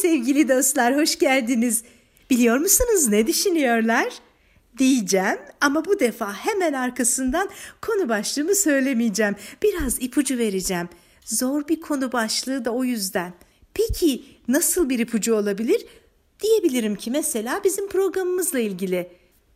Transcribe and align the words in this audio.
sevgili 0.00 0.48
dostlar, 0.48 0.96
hoş 0.96 1.18
geldiniz. 1.18 1.82
Biliyor 2.30 2.56
musunuz 2.56 3.08
ne 3.08 3.26
düşünüyorlar? 3.26 4.08
Diyeceğim 4.78 5.38
ama 5.60 5.84
bu 5.84 6.00
defa 6.00 6.32
hemen 6.32 6.72
arkasından 6.72 7.48
konu 7.82 8.08
başlığımı 8.08 8.54
söylemeyeceğim. 8.54 9.36
Biraz 9.62 10.02
ipucu 10.02 10.38
vereceğim. 10.38 10.88
Zor 11.24 11.68
bir 11.68 11.80
konu 11.80 12.12
başlığı 12.12 12.64
da 12.64 12.70
o 12.70 12.84
yüzden. 12.84 13.32
Peki 13.74 14.24
nasıl 14.48 14.88
bir 14.88 14.98
ipucu 14.98 15.34
olabilir? 15.34 15.86
Diyebilirim 16.42 16.96
ki 16.96 17.10
mesela 17.10 17.60
bizim 17.64 17.88
programımızla 17.88 18.58
ilgili. 18.58 19.10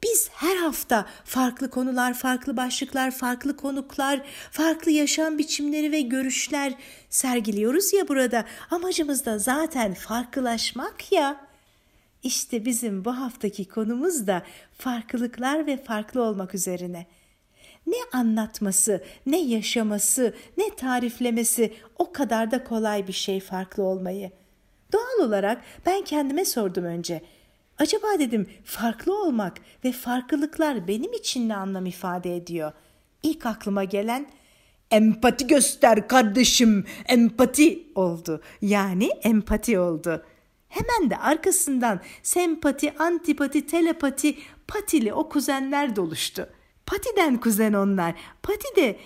Biz 0.04 0.30
her 0.32 0.56
hafta 0.56 1.06
farklı 1.24 1.70
konular, 1.70 2.14
farklı 2.14 2.56
başlıklar, 2.56 3.10
farklı 3.10 3.56
konuklar, 3.56 4.20
farklı 4.50 4.90
yaşam 4.90 5.38
biçimleri 5.38 5.92
ve 5.92 6.00
görüşler 6.00 6.74
sergiliyoruz 7.10 7.92
ya 7.92 8.08
burada. 8.08 8.44
Amacımız 8.70 9.26
da 9.26 9.38
zaten 9.38 9.94
farklılaşmak 9.94 11.12
ya. 11.12 11.46
İşte 12.22 12.64
bizim 12.64 13.04
bu 13.04 13.10
haftaki 13.10 13.68
konumuz 13.68 14.26
da 14.26 14.42
farklılıklar 14.78 15.66
ve 15.66 15.76
farklı 15.76 16.22
olmak 16.22 16.54
üzerine. 16.54 17.06
Ne 17.86 17.96
anlatması, 18.12 19.04
ne 19.26 19.40
yaşaması, 19.42 20.34
ne 20.56 20.76
tariflemesi 20.76 21.74
o 21.98 22.12
kadar 22.12 22.50
da 22.50 22.64
kolay 22.64 23.08
bir 23.08 23.12
şey 23.12 23.40
farklı 23.40 23.82
olmayı. 23.82 24.30
Doğal 24.92 25.26
olarak 25.26 25.62
ben 25.86 26.02
kendime 26.02 26.44
sordum 26.44 26.84
önce. 26.84 27.22
Acaba 27.82 28.06
dedim 28.18 28.46
farklı 28.64 29.22
olmak 29.22 29.56
ve 29.84 29.92
farklılıklar 29.92 30.88
benim 30.88 31.12
için 31.12 31.48
ne 31.48 31.56
anlam 31.56 31.86
ifade 31.86 32.36
ediyor? 32.36 32.72
İlk 33.22 33.46
aklıma 33.46 33.84
gelen 33.84 34.26
empati 34.90 35.46
göster 35.46 36.08
kardeşim, 36.08 36.84
empati 37.06 37.86
oldu. 37.94 38.42
Yani 38.60 39.08
empati 39.22 39.78
oldu. 39.78 40.24
Hemen 40.68 41.10
de 41.10 41.16
arkasından 41.16 42.00
sempati, 42.22 42.94
antipati, 42.98 43.66
telepati, 43.66 44.36
patili 44.68 45.12
o 45.12 45.28
kuzenler 45.28 45.96
doluştu. 45.96 46.48
Patiden 46.86 47.40
kuzen 47.40 47.72
onlar. 47.72 48.14
Pati 48.42 48.76
de 48.76 48.98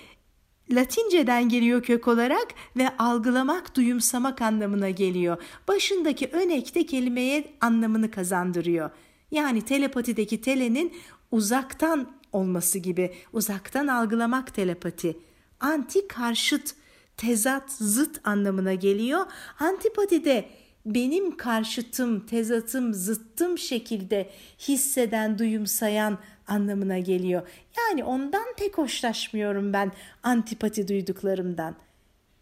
Latinceden 0.70 1.48
geliyor 1.48 1.82
kök 1.82 2.08
olarak 2.08 2.46
ve 2.76 2.96
algılamak, 2.98 3.76
duyumsamak 3.76 4.42
anlamına 4.42 4.90
geliyor. 4.90 5.42
Başındaki 5.68 6.26
önekte 6.26 6.86
kelimeye 6.86 7.44
anlamını 7.60 8.10
kazandırıyor. 8.10 8.90
Yani 9.30 9.62
telepatideki 9.62 10.40
telenin 10.40 10.92
uzaktan 11.30 12.10
olması 12.32 12.78
gibi, 12.78 13.14
uzaktan 13.32 13.86
algılamak 13.86 14.54
telepati. 14.54 15.16
Anti 15.60 16.08
karşıt, 16.08 16.74
tezat, 17.16 17.72
zıt 17.72 18.20
anlamına 18.24 18.74
geliyor. 18.74 19.26
Antipati 19.60 20.24
de 20.24 20.48
benim 20.86 21.36
karşıtım, 21.36 22.26
tezatım, 22.26 22.94
zıttım 22.94 23.58
şekilde 23.58 24.30
hisseden, 24.58 25.38
duyumsayan 25.38 26.18
anlamına 26.46 26.98
geliyor. 26.98 27.48
Yani 27.78 28.04
ondan 28.04 28.46
pek 28.56 28.78
hoşlaşmıyorum 28.78 29.72
ben 29.72 29.92
antipati 30.22 30.88
duyduklarımdan. 30.88 31.76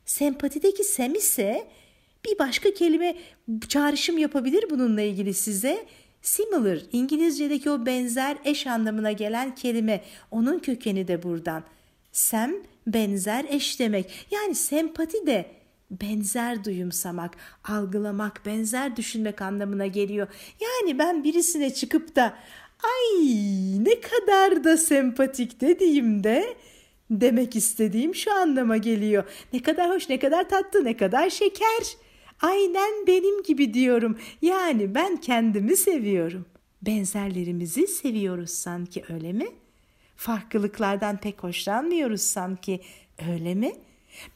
Sempatideki 0.04 0.84
sem 0.84 1.14
ise 1.14 1.68
bir 2.24 2.38
başka 2.38 2.74
kelime 2.74 3.16
çağrışım 3.68 4.18
yapabilir 4.18 4.64
bununla 4.70 5.02
ilgili 5.02 5.34
size. 5.34 5.86
Similar, 6.22 6.78
İngilizce'deki 6.92 7.70
o 7.70 7.86
benzer 7.86 8.36
eş 8.44 8.66
anlamına 8.66 9.12
gelen 9.12 9.54
kelime. 9.54 10.04
Onun 10.30 10.58
kökeni 10.58 11.08
de 11.08 11.22
buradan. 11.22 11.64
Sem, 12.12 12.54
benzer 12.86 13.44
eş 13.48 13.80
demek. 13.80 14.26
Yani 14.30 14.54
sempati 14.54 15.26
de 15.26 15.46
benzer 15.90 16.64
duyumsamak, 16.64 17.36
algılamak, 17.64 18.46
benzer 18.46 18.96
düşünmek 18.96 19.42
anlamına 19.42 19.86
geliyor. 19.86 20.28
Yani 20.60 20.98
ben 20.98 21.24
birisine 21.24 21.74
çıkıp 21.74 22.16
da 22.16 22.34
ay 22.82 23.26
ne 23.84 24.00
kadar 24.00 24.64
da 24.64 24.76
sempatik 24.76 25.60
dediğimde 25.60 26.56
demek 27.10 27.56
istediğim 27.56 28.14
şu 28.14 28.32
anlama 28.32 28.76
geliyor. 28.76 29.24
Ne 29.52 29.62
kadar 29.62 29.90
hoş, 29.90 30.08
ne 30.08 30.18
kadar 30.18 30.48
tatlı, 30.48 30.84
ne 30.84 30.96
kadar 30.96 31.30
şeker. 31.30 31.96
Aynen 32.40 33.06
benim 33.06 33.42
gibi 33.42 33.74
diyorum. 33.74 34.18
Yani 34.42 34.94
ben 34.94 35.16
kendimi 35.16 35.76
seviyorum. 35.76 36.46
Benzerlerimizi 36.82 37.86
seviyoruz 37.86 38.50
sanki 38.50 39.04
öyle 39.08 39.32
mi? 39.32 39.46
Farklılıklardan 40.16 41.16
pek 41.16 41.42
hoşlanmıyoruz 41.42 42.20
sanki 42.20 42.80
öyle 43.30 43.54
mi? 43.54 43.72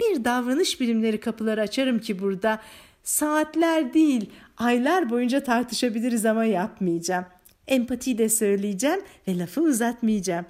Bir 0.00 0.24
davranış 0.24 0.80
bilimleri 0.80 1.20
kapıları 1.20 1.60
açarım 1.60 1.98
ki 1.98 2.20
burada 2.20 2.60
saatler 3.02 3.94
değil 3.94 4.30
aylar 4.56 5.10
boyunca 5.10 5.44
tartışabiliriz 5.44 6.26
ama 6.26 6.44
yapmayacağım. 6.44 7.24
Empatiyi 7.68 8.18
de 8.18 8.28
söyleyeceğim 8.28 9.00
ve 9.28 9.38
lafı 9.38 9.60
uzatmayacağım. 9.60 10.46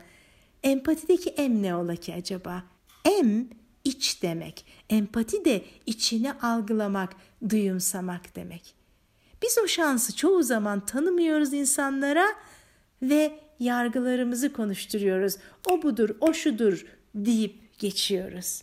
Empatideki 0.62 1.30
em 1.30 1.62
ne 1.62 1.74
ola 1.74 1.96
ki 1.96 2.14
acaba? 2.14 2.64
Em 3.04 3.48
iç 3.84 4.22
demek. 4.22 4.64
Empati 4.90 5.44
de 5.44 5.64
içini 5.86 6.32
algılamak, 6.32 7.16
duyumsamak 7.48 8.36
demek. 8.36 8.74
Biz 9.42 9.58
o 9.64 9.68
şansı 9.68 10.16
çoğu 10.16 10.42
zaman 10.42 10.86
tanımıyoruz 10.86 11.52
insanlara 11.52 12.26
ve 13.02 13.40
yargılarımızı 13.60 14.52
konuşturuyoruz. 14.52 15.36
O 15.70 15.82
budur, 15.82 16.10
o 16.20 16.32
şudur 16.32 16.86
deyip 17.14 17.78
geçiyoruz. 17.78 18.62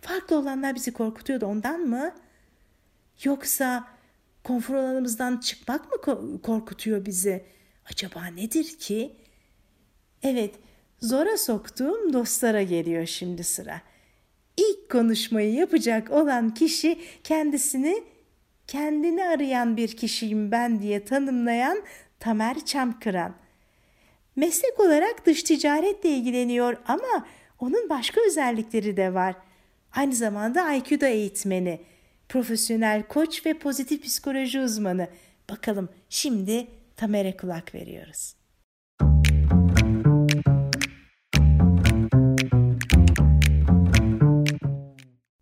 Farklı 0.00 0.38
olanlar 0.38 0.74
bizi 0.74 0.92
korkutuyordu 0.92 1.46
ondan 1.46 1.80
mı? 1.80 2.14
Yoksa 3.24 3.88
konfor 4.44 4.74
alanımızdan 4.74 5.36
çıkmak 5.36 5.92
mı 5.92 6.40
korkutuyor 6.42 7.06
bizi? 7.06 7.44
Acaba 7.92 8.26
nedir 8.26 8.78
ki? 8.78 9.16
Evet, 10.22 10.54
zora 11.00 11.38
soktuğum 11.38 12.12
dostlara 12.12 12.62
geliyor 12.62 13.06
şimdi 13.06 13.44
sıra. 13.44 13.80
İlk 14.56 14.90
konuşmayı 14.90 15.54
yapacak 15.54 16.10
olan 16.10 16.54
kişi 16.54 16.98
kendisini 17.24 18.04
kendini 18.66 19.24
arayan 19.24 19.76
bir 19.76 19.96
kişiyim 19.96 20.50
ben 20.50 20.82
diye 20.82 21.04
tanımlayan 21.04 21.82
Tamer 22.20 22.64
Çamkıran. 22.64 23.34
Meslek 24.36 24.80
olarak 24.80 25.26
dış 25.26 25.42
ticaretle 25.42 26.08
ilgileniyor 26.10 26.76
ama 26.86 27.26
onun 27.58 27.88
başka 27.88 28.20
özellikleri 28.26 28.96
de 28.96 29.14
var. 29.14 29.34
Aynı 29.92 30.14
zamanda 30.14 30.62
Aikido 30.62 31.06
eğitmeni, 31.06 31.80
profesyonel 32.28 33.02
koç 33.02 33.46
ve 33.46 33.54
pozitif 33.54 34.04
psikoloji 34.04 34.60
uzmanı. 34.60 35.08
Bakalım 35.50 35.88
şimdi 36.08 36.66
Tamer'e 36.98 37.36
kulak 37.36 37.74
veriyoruz. 37.74 38.34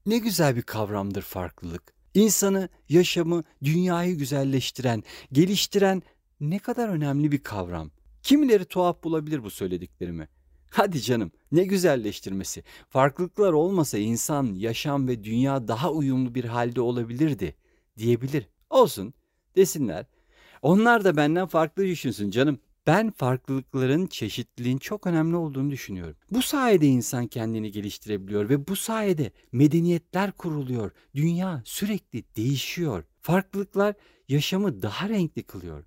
Ne 0.06 0.19
güzel 0.19 0.56
bir 0.56 0.62
kavramdır 0.62 1.22
farklılık. 1.22 1.95
İnsanı, 2.15 2.69
yaşamı, 2.89 3.43
dünyayı 3.65 4.16
güzelleştiren, 4.19 5.03
geliştiren 5.33 6.03
ne 6.41 6.59
kadar 6.59 6.89
önemli 6.89 7.33
bir 7.33 7.43
kavram. 7.43 7.91
Kimileri 8.22 8.65
tuhaf 8.65 9.05
bulabilir 9.05 9.45
bu 9.45 9.50
söylediklerimi. 9.50 10.28
Hadi 10.71 11.00
canım 11.03 11.33
ne 11.53 11.65
güzelleştirmesi. 11.65 12.65
Farklılıklar 12.89 13.53
olmasa 13.53 13.99
insan, 13.99 14.55
yaşam 14.55 15.09
ve 15.09 15.25
dünya 15.25 15.69
daha 15.69 15.93
uyumlu 15.93 16.34
bir 16.34 16.45
halde 16.45 16.81
olabilirdi 16.81 17.56
diyebilir. 17.97 18.49
Olsun 18.71 19.15
desinler. 19.56 20.06
Onlar 20.62 21.05
da 21.05 21.17
benden 21.17 21.47
farklı 21.47 21.87
düşünsün 21.87 22.31
canım. 22.31 22.59
Ben 22.87 23.11
farklılıkların, 23.11 24.06
çeşitliliğin 24.06 24.78
çok 24.78 25.06
önemli 25.06 25.37
olduğunu 25.37 25.71
düşünüyorum. 25.71 26.17
Bu 26.31 26.43
sayede 26.43 26.87
insan 26.87 27.27
kendini 27.27 27.71
geliştirebiliyor 27.71 28.48
ve 28.48 28.69
bu 28.69 28.77
sayede 28.77 29.30
medeniyetler 29.53 30.33
kuruluyor. 30.33 30.91
Dünya 31.15 31.63
sürekli 31.65 32.25
değişiyor. 32.36 33.04
Farklılıklar 33.21 33.95
yaşamı 34.28 34.83
daha 34.83 35.09
renkli 35.09 35.42
kılıyor. 35.42 35.84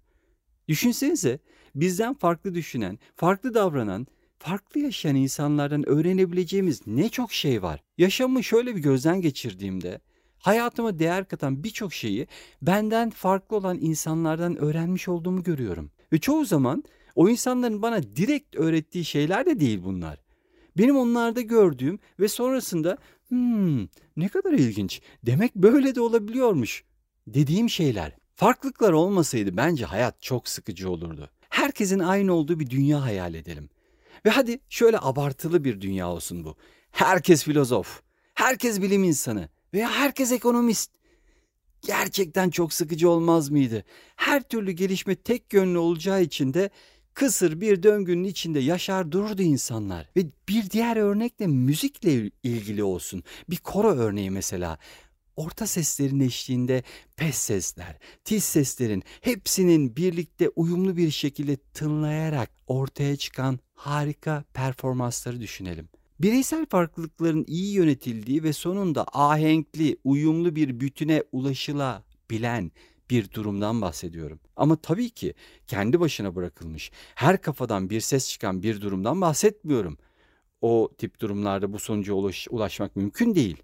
Düşünsenize 0.67 1.39
bizden 1.75 2.13
farklı 2.13 2.55
düşünen, 2.55 2.99
farklı 3.15 3.53
davranan, 3.53 4.07
farklı 4.39 4.79
yaşayan 4.79 5.15
insanlardan 5.15 5.89
öğrenebileceğimiz 5.89 6.87
ne 6.87 7.09
çok 7.09 7.33
şey 7.33 7.63
var. 7.63 7.83
Yaşamı 7.97 8.43
şöyle 8.43 8.75
bir 8.75 8.81
gözden 8.81 9.21
geçirdiğimde 9.21 9.99
hayatıma 10.39 10.99
değer 10.99 11.27
katan 11.27 11.63
birçok 11.63 11.93
şeyi 11.93 12.27
benden 12.61 13.09
farklı 13.09 13.55
olan 13.57 13.77
insanlardan 13.81 14.57
öğrenmiş 14.57 15.07
olduğumu 15.07 15.43
görüyorum. 15.43 15.91
Ve 16.13 16.19
çoğu 16.19 16.45
zaman 16.45 16.83
o 17.15 17.29
insanların 17.29 17.81
bana 17.81 18.03
direkt 18.03 18.55
öğrettiği 18.55 19.05
şeyler 19.05 19.45
de 19.45 19.59
değil 19.59 19.79
bunlar. 19.83 20.19
Benim 20.77 20.97
onlarda 20.97 21.41
gördüğüm 21.41 21.99
ve 22.19 22.27
sonrasında 22.27 22.97
hmm, 23.27 23.83
ne 24.17 24.27
kadar 24.27 24.53
ilginç 24.53 25.01
demek 25.25 25.55
böyle 25.55 25.95
de 25.95 26.01
olabiliyormuş 26.01 26.83
dediğim 27.27 27.69
şeyler. 27.69 28.11
Farklılıklar 28.35 28.93
olmasaydı 28.93 29.57
bence 29.57 29.85
hayat 29.85 30.21
çok 30.21 30.47
sıkıcı 30.47 30.91
olurdu. 30.91 31.29
Herkesin 31.49 31.99
aynı 31.99 32.33
olduğu 32.33 32.59
bir 32.59 32.69
dünya 32.69 33.01
hayal 33.01 33.33
edelim. 33.33 33.69
Ve 34.25 34.29
hadi 34.29 34.59
şöyle 34.69 34.97
abartılı 34.99 35.63
bir 35.63 35.81
dünya 35.81 36.09
olsun 36.09 36.43
bu. 36.45 36.55
Herkes 36.91 37.43
filozof, 37.43 38.01
herkes 38.33 38.81
bilim 38.81 39.03
insanı 39.03 39.49
veya 39.73 39.91
herkes 39.91 40.31
ekonomist. 40.31 40.91
Gerçekten 41.81 42.49
çok 42.49 42.73
sıkıcı 42.73 43.09
olmaz 43.09 43.49
mıydı? 43.49 43.83
Her 44.15 44.43
türlü 44.43 44.71
gelişme 44.71 45.15
tek 45.15 45.53
yönlü 45.53 45.77
olacağı 45.77 46.21
için 46.23 46.53
de 46.53 46.69
kısır 47.13 47.61
bir 47.61 47.83
döngünün 47.83 48.23
içinde 48.23 48.59
yaşar 48.59 49.11
dururdu 49.11 49.41
insanlar. 49.41 50.09
Ve 50.15 50.25
bir 50.49 50.69
diğer 50.69 50.97
örnek 50.97 51.39
de 51.39 51.47
müzikle 51.47 52.31
ilgili 52.43 52.83
olsun. 52.83 53.23
Bir 53.49 53.57
koro 53.57 53.95
örneği 53.95 54.31
mesela. 54.31 54.77
Orta 55.35 55.67
seslerin 55.67 56.19
eşliğinde 56.19 56.83
pes 57.15 57.37
sesler, 57.37 57.97
tiz 58.23 58.43
seslerin 58.43 59.03
hepsinin 59.21 59.95
birlikte 59.95 60.49
uyumlu 60.49 60.97
bir 60.97 61.11
şekilde 61.11 61.57
tınlayarak 61.57 62.51
ortaya 62.67 63.15
çıkan 63.15 63.59
harika 63.73 64.43
performansları 64.53 65.41
düşünelim. 65.41 65.89
Bireysel 66.19 66.65
farklılıkların 66.65 67.45
iyi 67.47 67.73
yönetildiği 67.73 68.43
ve 68.43 68.53
sonunda 68.53 69.05
ahenkli, 69.13 69.97
uyumlu 70.03 70.55
bir 70.55 70.79
bütüne 70.79 71.23
ulaşılabilen 71.31 72.71
bir 73.09 73.31
durumdan 73.31 73.81
bahsediyorum. 73.81 74.39
Ama 74.55 74.75
tabii 74.75 75.09
ki 75.09 75.33
kendi 75.67 75.99
başına 75.99 76.35
bırakılmış, 76.35 76.91
her 77.15 77.41
kafadan 77.41 77.89
bir 77.89 78.01
ses 78.01 78.29
çıkan 78.29 78.63
bir 78.63 78.81
durumdan 78.81 79.21
bahsetmiyorum. 79.21 79.97
O 80.61 80.91
tip 80.97 81.19
durumlarda 81.19 81.73
bu 81.73 81.79
sonuca 81.79 82.13
ulaş, 82.13 82.47
ulaşmak 82.49 82.95
mümkün 82.95 83.35
değil. 83.35 83.57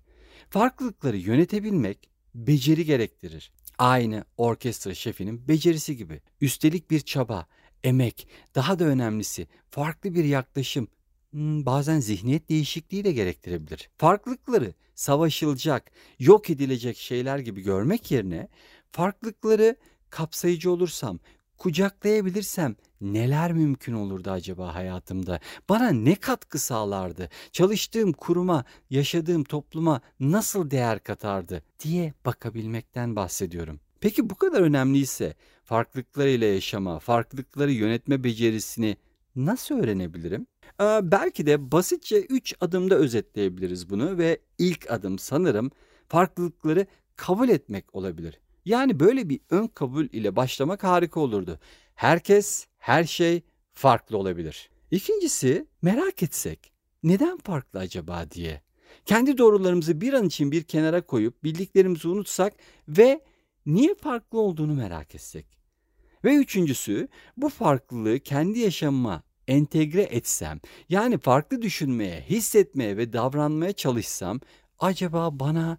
Farklılıkları 0.49 1.17
yönetebilmek 1.17 2.09
beceri 2.35 2.85
gerektirir. 2.85 3.51
Aynı 3.77 4.25
orkestra 4.37 4.93
şefinin 4.93 5.47
becerisi 5.47 5.97
gibi. 5.97 6.21
Üstelik 6.41 6.91
bir 6.91 6.99
çaba, 6.99 7.47
emek, 7.83 8.27
daha 8.55 8.79
da 8.79 8.85
önemlisi 8.85 9.47
farklı 9.69 10.13
bir 10.13 10.23
yaklaşım, 10.23 10.87
hmm, 11.35 11.65
bazen 11.65 11.99
zihniyet 11.99 12.49
değişikliği 12.49 13.03
de 13.03 13.11
gerektirebilir. 13.11 13.89
Farklılıkları 13.97 14.73
savaşılacak, 14.95 15.91
yok 16.19 16.49
edilecek 16.49 16.97
şeyler 16.97 17.39
gibi 17.39 17.61
görmek 17.61 18.11
yerine 18.11 18.47
farklılıkları 18.91 19.75
kapsayıcı 20.09 20.71
olursam, 20.71 21.19
kucaklayabilirsem 21.57 22.75
neler 23.01 23.53
mümkün 23.53 23.93
olurdu 23.93 24.31
acaba 24.31 24.75
hayatımda? 24.75 25.39
Bana 25.69 25.89
ne 25.89 26.15
katkı 26.15 26.59
sağlardı? 26.59 27.29
Çalıştığım 27.51 28.13
kuruma, 28.13 28.65
yaşadığım 28.89 29.43
topluma 29.43 30.01
nasıl 30.19 30.71
değer 30.71 31.03
katardı 31.03 31.63
diye 31.83 32.13
bakabilmekten 32.25 33.15
bahsediyorum. 33.15 33.79
Peki 33.99 34.29
bu 34.29 34.35
kadar 34.35 34.61
önemliyse 34.61 35.35
farklılıklarıyla 35.63 36.47
yaşama, 36.47 36.99
farklılıkları 36.99 37.71
yönetme 37.71 38.23
becerisini 38.23 38.97
nasıl 39.35 39.79
öğrenebilirim? 39.79 40.47
Ee, 40.81 40.99
belki 41.03 41.45
de 41.45 41.71
basitçe 41.71 42.21
3 42.21 42.55
adımda 42.61 42.95
özetleyebiliriz 42.95 43.89
bunu 43.89 44.17
ve 44.17 44.39
ilk 44.57 44.91
adım 44.91 45.19
sanırım 45.19 45.71
farklılıkları 46.07 46.85
kabul 47.15 47.49
etmek 47.49 47.95
olabilir. 47.95 48.39
Yani 48.65 48.99
böyle 48.99 49.29
bir 49.29 49.39
ön 49.49 49.67
kabul 49.67 50.05
ile 50.05 50.35
başlamak 50.35 50.83
harika 50.83 51.19
olurdu. 51.19 51.59
Herkes, 51.95 52.67
her 52.77 53.03
şey 53.03 53.41
farklı 53.73 54.17
olabilir. 54.17 54.69
İkincisi 54.91 55.67
merak 55.81 56.23
etsek 56.23 56.71
neden 57.03 57.37
farklı 57.37 57.79
acaba 57.79 58.31
diye. 58.31 58.61
Kendi 59.05 59.37
doğrularımızı 59.37 60.01
bir 60.01 60.13
an 60.13 60.25
için 60.25 60.51
bir 60.51 60.63
kenara 60.63 61.01
koyup 61.01 61.43
bildiklerimizi 61.43 62.07
unutsak 62.07 62.53
ve 62.87 63.21
niye 63.65 63.95
farklı 63.95 64.39
olduğunu 64.39 64.73
merak 64.73 65.15
etsek. 65.15 65.45
Ve 66.23 66.35
üçüncüsü 66.35 67.07
bu 67.37 67.49
farklılığı 67.49 68.19
kendi 68.19 68.59
yaşamıma 68.59 69.23
entegre 69.47 70.01
etsem 70.01 70.59
yani 70.89 71.17
farklı 71.17 71.61
düşünmeye, 71.61 72.21
hissetmeye 72.21 72.97
ve 72.97 73.13
davranmaya 73.13 73.73
çalışsam 73.73 74.39
acaba 74.79 75.39
bana 75.39 75.77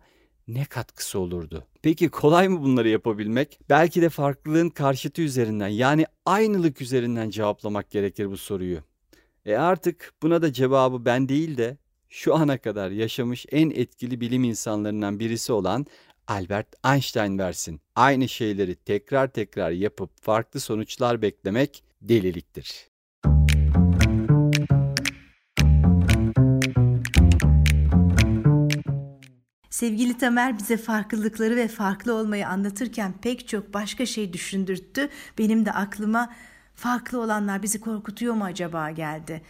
ne 0.48 0.64
katkısı 0.64 1.18
olurdu? 1.18 1.66
Peki 1.82 2.08
kolay 2.08 2.48
mı 2.48 2.62
bunları 2.62 2.88
yapabilmek? 2.88 3.60
Belki 3.68 4.02
de 4.02 4.08
farklılığın 4.08 4.70
karşıtı 4.70 5.22
üzerinden 5.22 5.68
yani 5.68 6.06
aynılık 6.26 6.80
üzerinden 6.80 7.30
cevaplamak 7.30 7.90
gerekir 7.90 8.30
bu 8.30 8.36
soruyu. 8.36 8.78
E 9.46 9.54
artık 9.54 10.12
buna 10.22 10.42
da 10.42 10.52
cevabı 10.52 11.04
ben 11.04 11.28
değil 11.28 11.56
de 11.56 11.76
şu 12.08 12.34
ana 12.34 12.58
kadar 12.58 12.90
yaşamış 12.90 13.46
en 13.52 13.70
etkili 13.70 14.20
bilim 14.20 14.44
insanlarından 14.44 15.20
birisi 15.20 15.52
olan 15.52 15.86
Albert 16.28 16.68
Einstein 16.84 17.38
versin. 17.38 17.80
Aynı 17.94 18.28
şeyleri 18.28 18.74
tekrar 18.74 19.32
tekrar 19.32 19.70
yapıp 19.70 20.10
farklı 20.22 20.60
sonuçlar 20.60 21.22
beklemek 21.22 21.84
deliliktir. 22.02 22.95
Sevgili 29.76 30.18
Tamer 30.18 30.58
bize 30.58 30.76
farklılıkları 30.76 31.56
ve 31.56 31.68
farklı 31.68 32.14
olmayı 32.14 32.48
anlatırken 32.48 33.12
pek 33.22 33.48
çok 33.48 33.74
başka 33.74 34.06
şey 34.06 34.32
düşündürttü. 34.32 35.08
Benim 35.38 35.66
de 35.66 35.72
aklıma 35.72 36.32
farklı 36.74 37.20
olanlar 37.20 37.62
bizi 37.62 37.80
korkutuyor 37.80 38.34
mu 38.34 38.44
acaba 38.44 38.90
geldi. 38.90 39.42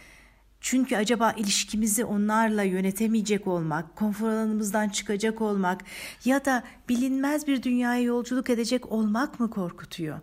Çünkü 0.61 0.95
acaba 0.95 1.31
ilişkimizi 1.31 2.05
onlarla 2.05 2.63
yönetemeyecek 2.63 3.47
olmak, 3.47 3.95
konfor 3.95 4.29
alanımızdan 4.29 4.89
çıkacak 4.89 5.41
olmak 5.41 5.81
ya 6.25 6.45
da 6.45 6.63
bilinmez 6.89 7.47
bir 7.47 7.63
dünyaya 7.63 8.01
yolculuk 8.01 8.49
edecek 8.49 8.91
olmak 8.91 9.39
mı 9.39 9.49
korkutuyor? 9.49 10.19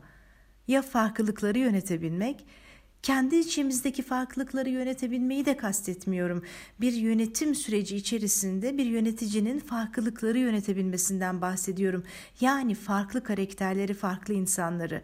Ya 0.68 0.82
farklılıkları 0.82 1.58
yönetebilmek 1.58 2.46
kendi 3.04 3.36
içimizdeki 3.36 4.02
farklılıkları 4.02 4.68
yönetebilmeyi 4.68 5.46
de 5.46 5.56
kastetmiyorum. 5.56 6.42
Bir 6.80 6.92
yönetim 6.92 7.54
süreci 7.54 7.96
içerisinde 7.96 8.78
bir 8.78 8.86
yöneticinin 8.86 9.58
farklılıkları 9.58 10.38
yönetebilmesinden 10.38 11.40
bahsediyorum. 11.40 12.04
Yani 12.40 12.74
farklı 12.74 13.24
karakterleri, 13.24 13.94
farklı 13.94 14.34
insanları. 14.34 15.02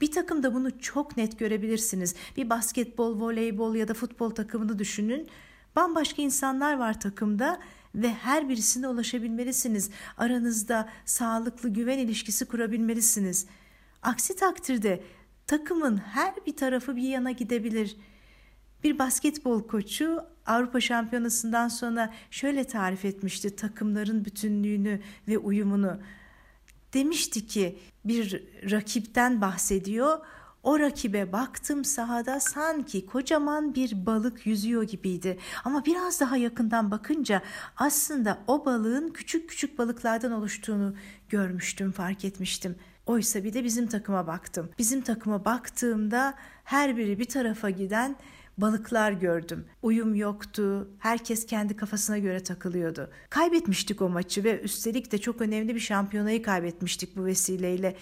Bir 0.00 0.10
takımda 0.10 0.54
bunu 0.54 0.78
çok 0.80 1.16
net 1.16 1.38
görebilirsiniz. 1.38 2.14
Bir 2.36 2.50
basketbol, 2.50 3.20
voleybol 3.20 3.74
ya 3.74 3.88
da 3.88 3.94
futbol 3.94 4.30
takımını 4.30 4.78
düşünün. 4.78 5.28
Bambaşka 5.76 6.22
insanlar 6.22 6.78
var 6.78 7.00
takımda 7.00 7.60
ve 7.94 8.12
her 8.12 8.48
birisine 8.48 8.88
ulaşabilmelisiniz. 8.88 9.90
Aranızda 10.16 10.88
sağlıklı 11.04 11.68
güven 11.68 11.98
ilişkisi 11.98 12.44
kurabilmelisiniz. 12.44 13.46
Aksi 14.02 14.36
takdirde 14.36 15.02
takımın 15.50 15.96
her 15.96 16.34
bir 16.46 16.56
tarafı 16.56 16.96
bir 16.96 17.02
yana 17.02 17.30
gidebilir. 17.30 17.96
Bir 18.84 18.98
basketbol 18.98 19.62
koçu 19.62 20.20
Avrupa 20.46 20.80
Şampiyonası'ndan 20.80 21.68
sonra 21.68 22.14
şöyle 22.30 22.64
tarif 22.64 23.04
etmişti 23.04 23.56
takımların 23.56 24.24
bütünlüğünü 24.24 25.00
ve 25.28 25.38
uyumunu. 25.38 26.00
Demişti 26.94 27.46
ki 27.46 27.78
bir 28.04 28.44
rakipten 28.70 29.40
bahsediyor. 29.40 30.18
O 30.62 30.78
rakibe 30.78 31.32
baktım 31.32 31.84
sahada 31.84 32.40
sanki 32.40 33.06
kocaman 33.06 33.74
bir 33.74 34.06
balık 34.06 34.46
yüzüyor 34.46 34.82
gibiydi. 34.82 35.38
Ama 35.64 35.84
biraz 35.84 36.20
daha 36.20 36.36
yakından 36.36 36.90
bakınca 36.90 37.42
aslında 37.76 38.38
o 38.46 38.64
balığın 38.64 39.08
küçük 39.08 39.50
küçük 39.50 39.78
balıklardan 39.78 40.32
oluştuğunu 40.32 40.94
görmüştüm, 41.28 41.92
fark 41.92 42.24
etmiştim.'' 42.24 42.89
Oysa 43.06 43.44
bir 43.44 43.52
de 43.52 43.64
bizim 43.64 43.86
takıma 43.86 44.26
baktım. 44.26 44.70
Bizim 44.78 45.00
takıma 45.00 45.44
baktığımda 45.44 46.34
her 46.64 46.96
biri 46.96 47.18
bir 47.18 47.24
tarafa 47.24 47.70
giden 47.70 48.16
balıklar 48.58 49.12
gördüm. 49.12 49.64
Uyum 49.82 50.14
yoktu. 50.14 50.88
Herkes 50.98 51.46
kendi 51.46 51.76
kafasına 51.76 52.18
göre 52.18 52.42
takılıyordu. 52.42 53.10
Kaybetmiştik 53.30 54.02
o 54.02 54.08
maçı 54.08 54.44
ve 54.44 54.60
üstelik 54.60 55.12
de 55.12 55.18
çok 55.18 55.40
önemli 55.40 55.74
bir 55.74 55.80
şampiyonayı 55.80 56.42
kaybetmiştik 56.42 57.16
bu 57.16 57.24
vesileyle. 57.24 57.96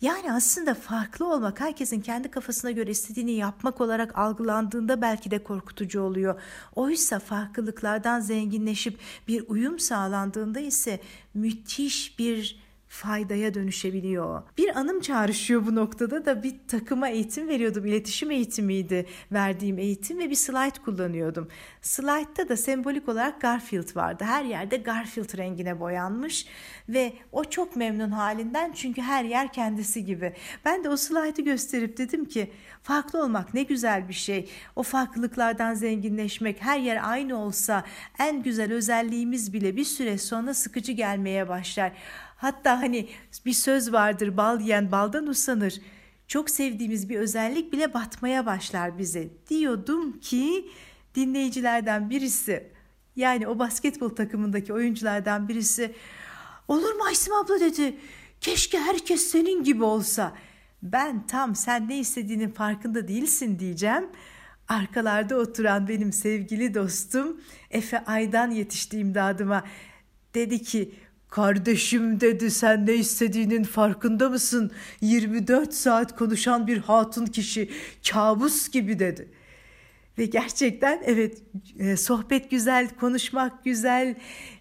Yani 0.00 0.32
aslında 0.32 0.74
farklı 0.74 1.32
olmak, 1.32 1.60
herkesin 1.60 2.00
kendi 2.00 2.30
kafasına 2.30 2.70
göre 2.70 2.90
istediğini 2.90 3.32
yapmak 3.32 3.80
olarak 3.80 4.18
algılandığında 4.18 5.02
belki 5.02 5.30
de 5.30 5.42
korkutucu 5.42 6.00
oluyor. 6.00 6.40
Oysa 6.74 7.18
farklılıklardan 7.18 8.20
zenginleşip 8.20 8.98
bir 9.28 9.44
uyum 9.48 9.78
sağlandığında 9.78 10.60
ise 10.60 11.00
müthiş 11.34 12.18
bir 12.18 12.65
faydaya 12.96 13.54
dönüşebiliyor. 13.54 14.42
Bir 14.58 14.76
anım 14.76 15.00
çağrışıyor 15.00 15.66
bu 15.66 15.74
noktada 15.74 16.24
da 16.24 16.42
bir 16.42 16.54
takıma 16.68 17.08
eğitim 17.08 17.48
veriyordum. 17.48 17.86
İletişim 17.86 18.30
eğitimiydi 18.30 19.06
verdiğim 19.32 19.78
eğitim 19.78 20.18
ve 20.18 20.30
bir 20.30 20.34
slide 20.34 20.82
kullanıyordum. 20.84 21.48
Slide'da 21.82 22.48
da 22.48 22.56
sembolik 22.56 23.08
olarak 23.08 23.40
Garfield 23.40 23.96
vardı. 23.96 24.24
Her 24.24 24.44
yerde 24.44 24.76
Garfield 24.76 25.38
rengine 25.38 25.80
boyanmış 25.80 26.46
ve 26.88 27.12
o 27.32 27.44
çok 27.44 27.76
memnun 27.76 28.10
halinden 28.10 28.72
çünkü 28.72 29.02
her 29.02 29.24
yer 29.24 29.52
kendisi 29.52 30.04
gibi. 30.04 30.32
Ben 30.64 30.84
de 30.84 30.88
o 30.88 30.96
slide'ı 30.96 31.44
gösterip 31.44 31.98
dedim 31.98 32.24
ki 32.24 32.50
farklı 32.82 33.22
olmak 33.22 33.54
ne 33.54 33.62
güzel 33.62 34.08
bir 34.08 34.14
şey. 34.14 34.50
O 34.76 34.82
farklılıklardan 34.82 35.74
zenginleşmek 35.74 36.62
her 36.62 36.78
yer 36.78 37.10
aynı 37.10 37.38
olsa 37.38 37.84
en 38.18 38.42
güzel 38.42 38.72
özelliğimiz 38.72 39.52
bile 39.52 39.76
bir 39.76 39.84
süre 39.84 40.18
sonra 40.18 40.54
sıkıcı 40.54 40.92
gelmeye 40.92 41.48
başlar. 41.48 41.92
Hatta 42.36 42.80
hani 42.82 43.08
bir 43.46 43.52
söz 43.52 43.92
vardır 43.92 44.36
bal 44.36 44.60
yiyen 44.60 44.92
baldan 44.92 45.26
usanır. 45.26 45.80
Çok 46.28 46.50
sevdiğimiz 46.50 47.08
bir 47.08 47.16
özellik 47.16 47.72
bile 47.72 47.94
batmaya 47.94 48.46
başlar 48.46 48.98
bize. 48.98 49.28
Diyordum 49.48 50.20
ki 50.20 50.70
dinleyicilerden 51.14 52.10
birisi 52.10 52.70
yani 53.16 53.48
o 53.48 53.58
basketbol 53.58 54.08
takımındaki 54.08 54.72
oyunculardan 54.72 55.48
birisi 55.48 55.94
Olur 56.68 56.94
mu 56.94 57.04
Aysim 57.04 57.34
abla 57.34 57.60
dedi. 57.60 57.96
Keşke 58.40 58.78
herkes 58.78 59.20
senin 59.20 59.64
gibi 59.64 59.84
olsa. 59.84 60.36
Ben 60.82 61.26
tam 61.26 61.56
sen 61.56 61.88
ne 61.88 61.98
istediğinin 61.98 62.50
farkında 62.50 63.08
değilsin 63.08 63.58
diyeceğim. 63.58 64.08
Arkalarda 64.68 65.36
oturan 65.36 65.88
benim 65.88 66.12
sevgili 66.12 66.74
dostum 66.74 67.40
Efe 67.70 68.04
Aydan 68.04 68.50
yetişti 68.50 68.98
imdadıma. 68.98 69.64
Dedi 70.34 70.62
ki 70.62 70.94
Kardeşim 71.36 72.20
dedi 72.20 72.50
sen 72.50 72.86
ne 72.86 72.94
istediğinin 72.94 73.64
farkında 73.64 74.28
mısın? 74.28 74.70
24 75.00 75.74
saat 75.74 76.16
konuşan 76.16 76.66
bir 76.66 76.78
hatun 76.78 77.26
kişi 77.26 77.70
kabus 78.10 78.68
gibi 78.68 78.98
dedi. 78.98 79.28
Ve 80.18 80.26
gerçekten 80.26 81.02
evet 81.04 81.42
e, 81.78 81.96
sohbet 81.96 82.50
güzel, 82.50 82.88
konuşmak 83.00 83.64
güzel 83.64 84.14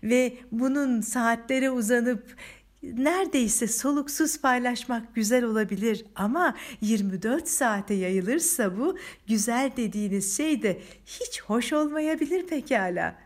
ve 0.04 0.38
bunun 0.52 1.02
saatlere 1.02 1.72
uzanıp 1.72 2.36
neredeyse 2.84 3.68
soluksuz 3.68 4.42
paylaşmak 4.42 5.16
güzel 5.16 5.44
olabilir 5.44 6.06
ama 6.16 6.56
24 6.82 7.48
saate 7.48 7.94
yayılırsa 7.94 8.78
bu 8.78 8.98
güzel 9.28 9.72
dediğiniz 9.78 10.38
şey 10.38 10.64
de 10.64 10.82
hiç 11.06 11.42
hoş 11.42 11.74
olmayabilir 11.74 12.48
pekala. 12.48 13.25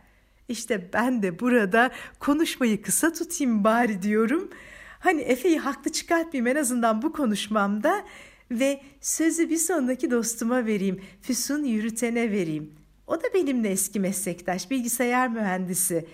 İşte 0.50 0.90
ben 0.92 1.22
de 1.22 1.40
burada 1.40 1.90
konuşmayı 2.18 2.82
kısa 2.82 3.12
tutayım 3.12 3.64
bari 3.64 4.02
diyorum. 4.02 4.50
Hani 4.98 5.20
Efe'yi 5.20 5.58
haklı 5.58 5.92
çıkartmayayım 5.92 6.56
en 6.56 6.60
azından 6.60 7.02
bu 7.02 7.12
konuşmamda 7.12 8.04
ve 8.50 8.82
sözü 9.00 9.50
bir 9.50 9.56
sonraki 9.56 10.10
dostuma 10.10 10.66
vereyim. 10.66 11.00
Füsun 11.22 11.64
Yürüten'e 11.64 12.30
vereyim. 12.30 12.74
O 13.06 13.16
da 13.16 13.24
benimle 13.34 13.68
eski 13.68 14.00
meslektaş, 14.00 14.70
bilgisayar 14.70 15.28
mühendisi. 15.28 16.06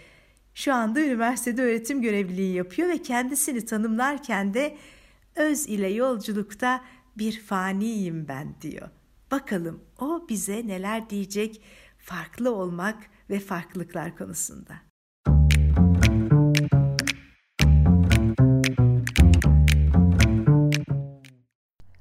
Şu 0.55 0.75
anda 0.75 1.01
üniversitede 1.01 1.63
öğretim 1.63 2.03
görevliliği 2.03 2.55
yapıyor 2.55 2.89
ve 2.89 3.03
kendisini 3.03 3.65
tanımlarken 3.65 4.55
de 4.55 4.77
öz 5.37 5.67
ile 5.67 5.89
yolculukta 5.89 6.85
bir 7.19 7.41
faniyim 7.41 8.29
ben 8.29 8.55
diyor. 8.63 8.89
Bakalım 9.31 9.81
o 10.01 10.27
bize 10.29 10.67
neler 10.67 11.11
diyecek 11.11 11.63
farklı 11.99 12.55
olmak 12.55 12.97
ve 13.31 13.41
farklılıklar 13.41 14.17
konusunda. 14.17 14.75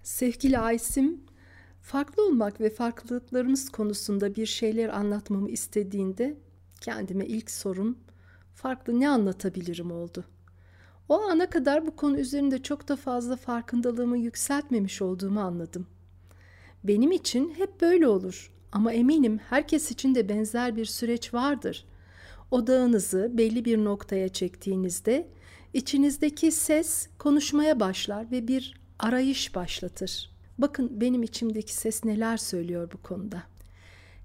Sevgili 0.03 0.59
Aysim, 0.59 1.21
farklı 1.81 2.25
olmak 2.25 2.61
ve 2.61 2.69
farklılıklarımız 2.69 3.69
konusunda 3.69 4.35
bir 4.35 4.45
şeyler 4.45 4.89
anlatmamı 4.89 5.49
istediğinde 5.49 6.37
kendime 6.81 7.25
ilk 7.25 7.51
sorum 7.51 7.97
farklı 8.53 8.99
ne 8.99 9.09
anlatabilirim 9.09 9.91
oldu. 9.91 10.25
O 11.09 11.21
ana 11.21 11.49
kadar 11.49 11.87
bu 11.87 11.95
konu 11.95 12.19
üzerinde 12.19 12.63
çok 12.63 12.87
da 12.87 12.95
fazla 12.95 13.35
farkındalığımı 13.35 14.17
yükseltmemiş 14.17 15.01
olduğumu 15.01 15.39
anladım. 15.39 15.87
Benim 16.83 17.11
için 17.11 17.53
hep 17.57 17.81
böyle 17.81 18.07
olur 18.07 18.54
ama 18.71 18.93
eminim 18.93 19.39
herkes 19.49 19.91
için 19.91 20.15
de 20.15 20.29
benzer 20.29 20.75
bir 20.75 20.85
süreç 20.85 21.33
vardır. 21.33 21.85
Odağınızı 22.51 23.31
belli 23.33 23.65
bir 23.65 23.77
noktaya 23.77 24.29
çektiğinizde 24.29 25.27
içinizdeki 25.73 26.51
ses 26.51 27.07
konuşmaya 27.19 27.79
başlar 27.79 28.31
ve 28.31 28.47
bir 28.47 28.79
arayış 28.99 29.55
başlatır. 29.55 30.29
Bakın 30.57 31.01
benim 31.01 31.23
içimdeki 31.23 31.73
ses 31.73 32.05
neler 32.05 32.37
söylüyor 32.37 32.91
bu 32.93 33.01
konuda. 33.01 33.43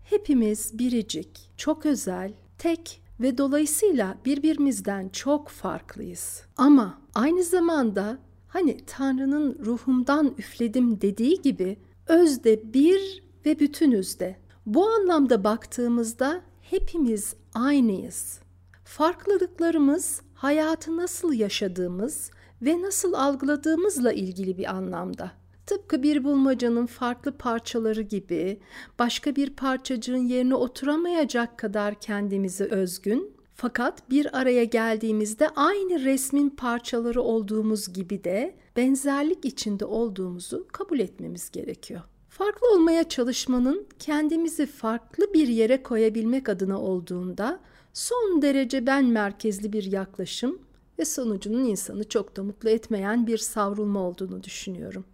Hepimiz 0.04 0.78
biricik, 0.78 1.50
çok 1.56 1.86
özel, 1.86 2.32
tek 2.58 3.00
ve 3.20 3.38
dolayısıyla 3.38 4.18
birbirimizden 4.24 5.08
çok 5.08 5.48
farklıyız. 5.48 6.42
Ama 6.56 7.00
aynı 7.14 7.42
zamanda 7.42 8.18
hani 8.48 8.76
Tanrı'nın 8.86 9.58
ruhumdan 9.64 10.34
üfledim 10.38 11.00
dediği 11.00 11.42
gibi 11.42 11.76
özde 12.06 12.72
bir 12.74 13.22
ve 13.46 13.58
bütünüzde. 13.58 14.36
Bu 14.66 14.86
anlamda 14.86 15.44
baktığımızda 15.44 16.40
hepimiz 16.62 17.34
aynıyız. 17.54 18.40
Farklılıklarımız 18.84 20.20
hayatı 20.34 20.96
nasıl 20.96 21.32
yaşadığımız 21.32 22.30
ve 22.62 22.82
nasıl 22.82 23.12
algıladığımızla 23.12 24.12
ilgili 24.12 24.58
bir 24.58 24.70
anlamda. 24.74 25.32
Tıpkı 25.66 26.02
bir 26.02 26.24
bulmacanın 26.24 26.86
farklı 26.86 27.32
parçaları 27.38 28.02
gibi 28.02 28.60
başka 28.98 29.36
bir 29.36 29.50
parçacığın 29.50 30.26
yerine 30.26 30.54
oturamayacak 30.54 31.58
kadar 31.58 32.00
kendimize 32.00 32.64
özgün 32.64 33.36
fakat 33.54 34.10
bir 34.10 34.38
araya 34.38 34.64
geldiğimizde 34.64 35.48
aynı 35.48 36.04
resmin 36.04 36.50
parçaları 36.50 37.22
olduğumuz 37.22 37.92
gibi 37.92 38.24
de 38.24 38.54
benzerlik 38.76 39.44
içinde 39.44 39.84
olduğumuzu 39.84 40.68
kabul 40.72 40.98
etmemiz 40.98 41.50
gerekiyor. 41.50 42.00
Farklı 42.30 42.72
olmaya 42.74 43.08
çalışmanın 43.08 43.86
kendimizi 43.98 44.66
farklı 44.66 45.34
bir 45.34 45.48
yere 45.48 45.82
koyabilmek 45.82 46.48
adına 46.48 46.80
olduğunda 46.80 47.60
son 47.92 48.42
derece 48.42 48.86
ben 48.86 49.04
merkezli 49.04 49.72
bir 49.72 49.92
yaklaşım 49.92 50.58
ve 50.98 51.04
sonucunun 51.04 51.64
insanı 51.64 52.08
çok 52.08 52.36
da 52.36 52.42
mutlu 52.42 52.70
etmeyen 52.70 53.26
bir 53.26 53.38
savrulma 53.38 54.00
olduğunu 54.00 54.42
düşünüyorum. 54.42 55.04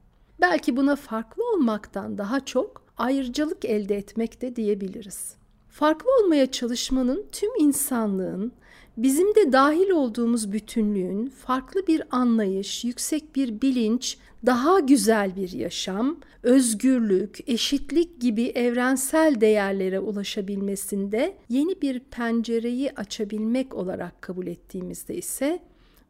Belki 0.41 0.77
buna 0.77 0.97
farklı 0.97 1.43
olmaktan 1.53 2.19
daha 2.19 2.45
çok 2.45 2.83
ayrıcalık 2.97 3.65
elde 3.65 3.97
etmek 3.97 4.43
de 4.43 4.57
diyebiliriz. 4.57 5.35
Farklı 5.69 6.11
olmaya 6.23 6.51
çalışmanın 6.51 7.27
tüm 7.33 7.51
insanlığın, 7.59 8.53
bizim 8.97 9.35
de 9.35 9.53
dahil 9.53 9.91
olduğumuz 9.91 10.53
bütünlüğün 10.53 11.27
farklı 11.27 11.87
bir 11.87 12.03
anlayış, 12.11 12.85
yüksek 12.85 13.37
bir 13.37 13.61
bilinç, 13.61 14.19
daha 14.47 14.81
güzel 14.81 15.37
bir 15.37 15.53
yaşam, 15.53 16.17
özgürlük, 16.43 17.39
eşitlik 17.47 18.21
gibi 18.21 18.43
evrensel 18.43 19.41
değerlere 19.41 20.01
ulaşabilmesinde 20.01 21.37
yeni 21.49 21.83
bir 21.83 22.01
pencereyi 22.01 22.93
açabilmek 22.93 23.75
olarak 23.75 24.23
kabul 24.23 24.47
ettiğimizde 24.47 25.15
ise 25.15 25.61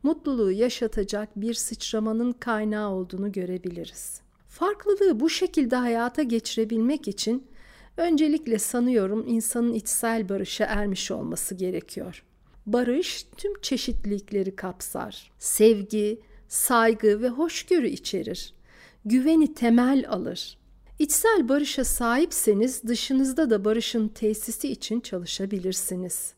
mutluluğu 0.02 0.52
yaşatacak 0.52 1.28
bir 1.36 1.54
sıçramanın 1.54 2.32
kaynağı 2.32 2.90
olduğunu 2.90 3.32
görebiliriz. 3.32 4.20
Farklılığı 4.48 5.20
bu 5.20 5.30
şekilde 5.30 5.76
hayata 5.76 6.22
geçirebilmek 6.22 7.08
için 7.08 7.46
öncelikle 7.96 8.58
sanıyorum 8.58 9.24
insanın 9.28 9.72
içsel 9.72 10.28
barışa 10.28 10.64
ermiş 10.64 11.10
olması 11.10 11.54
gerekiyor. 11.54 12.24
Barış 12.66 13.26
tüm 13.36 13.60
çeşitlilikleri 13.60 14.56
kapsar. 14.56 15.32
Sevgi, 15.38 16.20
saygı 16.48 17.22
ve 17.22 17.28
hoşgörü 17.28 17.88
içerir. 17.88 18.54
Güveni 19.04 19.54
temel 19.54 20.04
alır. 20.08 20.58
İçsel 20.98 21.48
barışa 21.48 21.84
sahipseniz 21.84 22.82
dışınızda 22.82 23.50
da 23.50 23.64
barışın 23.64 24.08
tesisi 24.08 24.68
için 24.68 25.00
çalışabilirsiniz. 25.00 26.34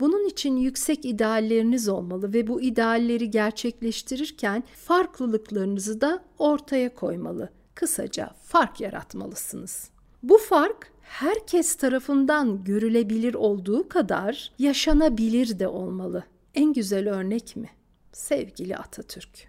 Bunun 0.00 0.28
için 0.28 0.56
yüksek 0.56 1.04
idealleriniz 1.04 1.88
olmalı 1.88 2.32
ve 2.32 2.46
bu 2.46 2.62
idealleri 2.62 3.30
gerçekleştirirken 3.30 4.64
farklılıklarınızı 4.84 6.00
da 6.00 6.24
ortaya 6.38 6.94
koymalı. 6.94 7.50
Kısaca 7.74 8.30
fark 8.42 8.80
yaratmalısınız. 8.80 9.90
Bu 10.22 10.38
fark 10.38 10.92
herkes 11.08 11.74
tarafından 11.74 12.64
görülebilir 12.64 13.34
olduğu 13.34 13.88
kadar 13.88 14.52
yaşanabilir 14.58 15.58
de 15.58 15.68
olmalı. 15.68 16.24
En 16.54 16.72
güzel 16.72 17.10
örnek 17.10 17.56
mi? 17.56 17.70
Sevgili 18.12 18.76
Atatürk. 18.76 19.48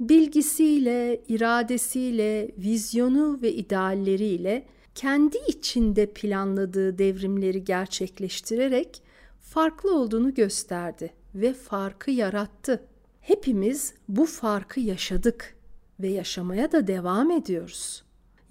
Bilgisiyle, 0.00 1.20
iradesiyle, 1.28 2.50
vizyonu 2.58 3.38
ve 3.42 3.52
idealleriyle 3.52 4.66
kendi 4.94 5.36
içinde 5.48 6.06
planladığı 6.06 6.98
devrimleri 6.98 7.64
gerçekleştirerek 7.64 9.02
farklı 9.40 9.98
olduğunu 9.98 10.34
gösterdi 10.34 11.12
ve 11.34 11.54
farkı 11.54 12.10
yarattı. 12.10 12.82
Hepimiz 13.20 13.94
bu 14.08 14.26
farkı 14.26 14.80
yaşadık 14.80 15.56
ve 16.00 16.08
yaşamaya 16.08 16.72
da 16.72 16.86
devam 16.86 17.30
ediyoruz. 17.30 18.02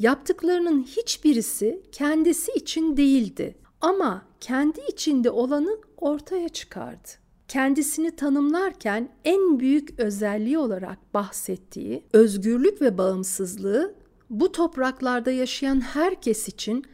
Yaptıklarının 0.02 0.84
hiçbirisi 0.84 1.82
kendisi 1.92 2.52
için 2.52 2.98
değildi 2.98 3.56
ama 3.82 4.26
kendi 4.40 4.82
içinde 4.82 5.30
olanı 5.30 5.78
ortaya 5.98 6.50
çıkardı. 6.50 7.08
Kendisini 7.48 8.16
tanımlarken 8.16 9.10
en 9.26 9.60
büyük 9.60 10.00
özelliği 10.00 10.58
olarak 10.58 11.14
bahsettiği 11.14 12.04
özgürlük 12.14 12.82
ve 12.82 12.98
bağımsızlığı 12.98 13.96
bu 14.30 14.52
topraklarda 14.52 15.32
yaşayan 15.32 15.82
herkes 15.82 16.48
için 16.48 16.86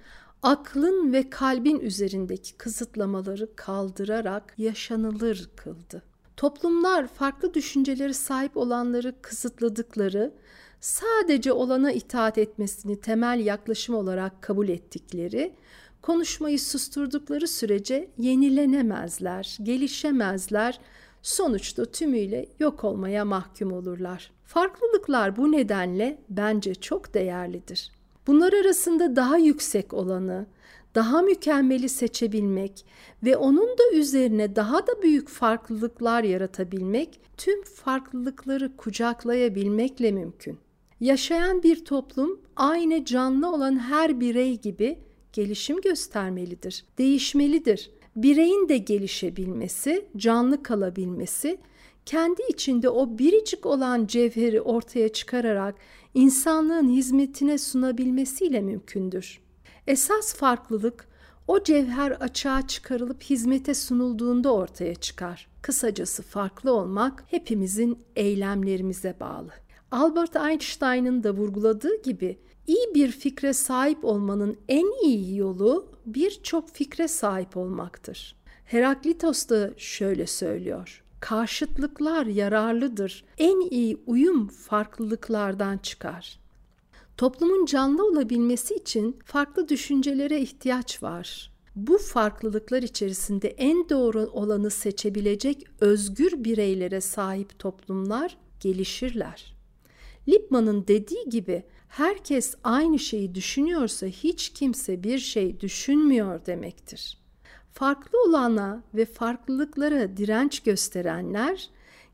aklın 0.43 1.13
ve 1.13 1.29
kalbin 1.29 1.79
üzerindeki 1.79 2.53
kısıtlamaları 2.53 3.55
kaldırarak 3.55 4.53
yaşanılır 4.57 5.49
kıldı. 5.55 6.03
Toplumlar 6.37 7.07
farklı 7.07 7.53
düşünceleri 7.53 8.13
sahip 8.13 8.57
olanları 8.57 9.15
kısıtladıkları, 9.21 10.33
sadece 10.81 11.51
olana 11.51 11.91
itaat 11.91 12.37
etmesini 12.37 13.01
temel 13.01 13.45
yaklaşım 13.45 13.95
olarak 13.95 14.41
kabul 14.41 14.69
ettikleri, 14.69 15.53
konuşmayı 16.01 16.59
susturdukları 16.59 17.47
sürece 17.47 18.09
yenilenemezler, 18.17 19.57
gelişemezler, 19.63 20.79
sonuçta 21.21 21.85
tümüyle 21.85 22.45
yok 22.59 22.83
olmaya 22.83 23.25
mahkum 23.25 23.71
olurlar. 23.71 24.31
Farklılıklar 24.45 25.37
bu 25.37 25.51
nedenle 25.51 26.17
bence 26.29 26.75
çok 26.75 27.13
değerlidir. 27.13 27.91
Bunlar 28.27 28.53
arasında 28.53 29.15
daha 29.15 29.37
yüksek 29.37 29.93
olanı, 29.93 30.45
daha 30.95 31.21
mükemmeli 31.21 31.89
seçebilmek 31.89 32.85
ve 33.23 33.37
onun 33.37 33.67
da 33.67 33.91
üzerine 33.93 34.55
daha 34.55 34.87
da 34.87 35.01
büyük 35.01 35.29
farklılıklar 35.29 36.23
yaratabilmek 36.23 37.19
tüm 37.37 37.63
farklılıkları 37.63 38.77
kucaklayabilmekle 38.77 40.11
mümkün. 40.11 40.59
Yaşayan 40.99 41.63
bir 41.63 41.85
toplum 41.85 42.39
aynı 42.55 43.05
canlı 43.05 43.51
olan 43.51 43.79
her 43.79 44.19
birey 44.19 44.61
gibi 44.61 44.99
gelişim 45.33 45.81
göstermelidir, 45.81 46.85
değişmelidir. 46.97 47.91
Bireyin 48.15 48.69
de 48.69 48.77
gelişebilmesi, 48.77 50.05
canlı 50.17 50.63
kalabilmesi, 50.63 51.57
kendi 52.05 52.41
içinde 52.49 52.89
o 52.89 53.17
biricik 53.17 53.65
olan 53.65 54.07
cevheri 54.07 54.61
ortaya 54.61 55.09
çıkararak 55.09 55.75
insanlığın 56.13 56.89
hizmetine 56.89 57.57
sunabilmesiyle 57.57 58.61
mümkündür. 58.61 59.41
Esas 59.87 60.35
farklılık 60.35 61.07
o 61.47 61.63
cevher 61.63 62.11
açığa 62.11 62.67
çıkarılıp 62.67 63.23
hizmete 63.23 63.73
sunulduğunda 63.73 64.53
ortaya 64.53 64.95
çıkar. 64.95 65.47
Kısacası 65.61 66.23
farklı 66.23 66.73
olmak 66.73 67.23
hepimizin 67.27 67.99
eylemlerimize 68.15 69.15
bağlı. 69.19 69.66
Albert 69.91 70.35
Einstein'ın 70.35 71.23
da 71.23 71.31
vurguladığı 71.31 72.01
gibi 72.01 72.39
iyi 72.67 72.95
bir 72.95 73.11
fikre 73.11 73.53
sahip 73.53 74.05
olmanın 74.05 74.57
en 74.67 75.03
iyi 75.03 75.37
yolu 75.37 75.91
birçok 76.05 76.69
fikre 76.69 77.07
sahip 77.07 77.57
olmaktır. 77.57 78.35
Heraklitos 78.65 79.49
da 79.49 79.73
şöyle 79.77 80.27
söylüyor. 80.27 81.03
Karşıtlıklar 81.19 82.25
yararlıdır. 82.25 83.25
En 83.37 83.59
iyi 83.69 83.97
uyum 84.07 84.47
farklılıklardan 84.47 85.77
çıkar. 85.77 86.39
Toplumun 87.17 87.65
canlı 87.65 88.07
olabilmesi 88.07 88.75
için 88.75 89.19
farklı 89.25 89.69
düşüncelere 89.69 90.41
ihtiyaç 90.41 91.03
var. 91.03 91.51
Bu 91.75 91.97
farklılıklar 91.97 92.83
içerisinde 92.83 93.47
en 93.47 93.89
doğru 93.89 94.29
olanı 94.33 94.69
seçebilecek 94.69 95.63
özgür 95.79 96.43
bireylere 96.43 97.01
sahip 97.01 97.59
toplumlar 97.59 98.37
gelişirler. 98.59 99.56
Lippmann'ın 100.29 100.87
dediği 100.87 101.29
gibi 101.29 101.63
herkes 101.87 102.55
aynı 102.63 102.99
şeyi 102.99 103.35
düşünüyorsa 103.35 104.05
hiç 104.05 104.49
kimse 104.49 105.03
bir 105.03 105.19
şey 105.19 105.59
düşünmüyor 105.59 106.45
demektir. 106.45 107.17
Farklı 107.73 108.23
olana 108.27 108.83
ve 108.93 109.05
farklılıklara 109.05 110.17
direnç 110.17 110.59
gösterenler 110.59 111.69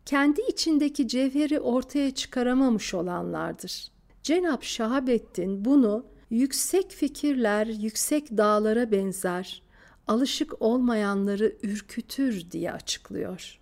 kendi 0.05 0.41
içindeki 0.41 1.07
cevheri 1.07 1.59
ortaya 1.59 2.11
çıkaramamış 2.11 2.93
olanlardır. 2.93 3.91
Cenab 4.23 4.61
Şahabettin 4.61 5.65
bunu 5.65 6.05
yüksek 6.29 6.91
fikirler 6.91 7.67
yüksek 7.67 8.37
dağlara 8.37 8.91
benzer, 8.91 9.63
alışık 10.07 10.61
olmayanları 10.61 11.55
ürkütür 11.63 12.51
diye 12.51 12.71
açıklıyor. 12.71 13.59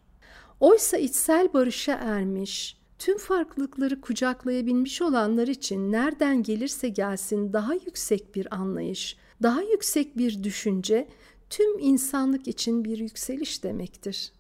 Oysa 0.59 0.97
içsel 0.97 1.53
barışa 1.53 1.93
ermiş, 1.93 2.80
tüm 3.01 3.17
farklılıkları 3.17 4.01
kucaklayabilmiş 4.01 5.01
olanlar 5.01 5.47
için 5.47 5.91
nereden 5.91 6.43
gelirse 6.43 6.89
gelsin 6.89 7.53
daha 7.53 7.73
yüksek 7.73 8.35
bir 8.35 8.55
anlayış, 8.55 9.17
daha 9.43 9.61
yüksek 9.61 10.17
bir 10.17 10.43
düşünce 10.43 11.07
tüm 11.49 11.79
insanlık 11.79 12.47
için 12.47 12.85
bir 12.85 12.97
yükseliş 12.97 13.63
demektir. 13.63 14.31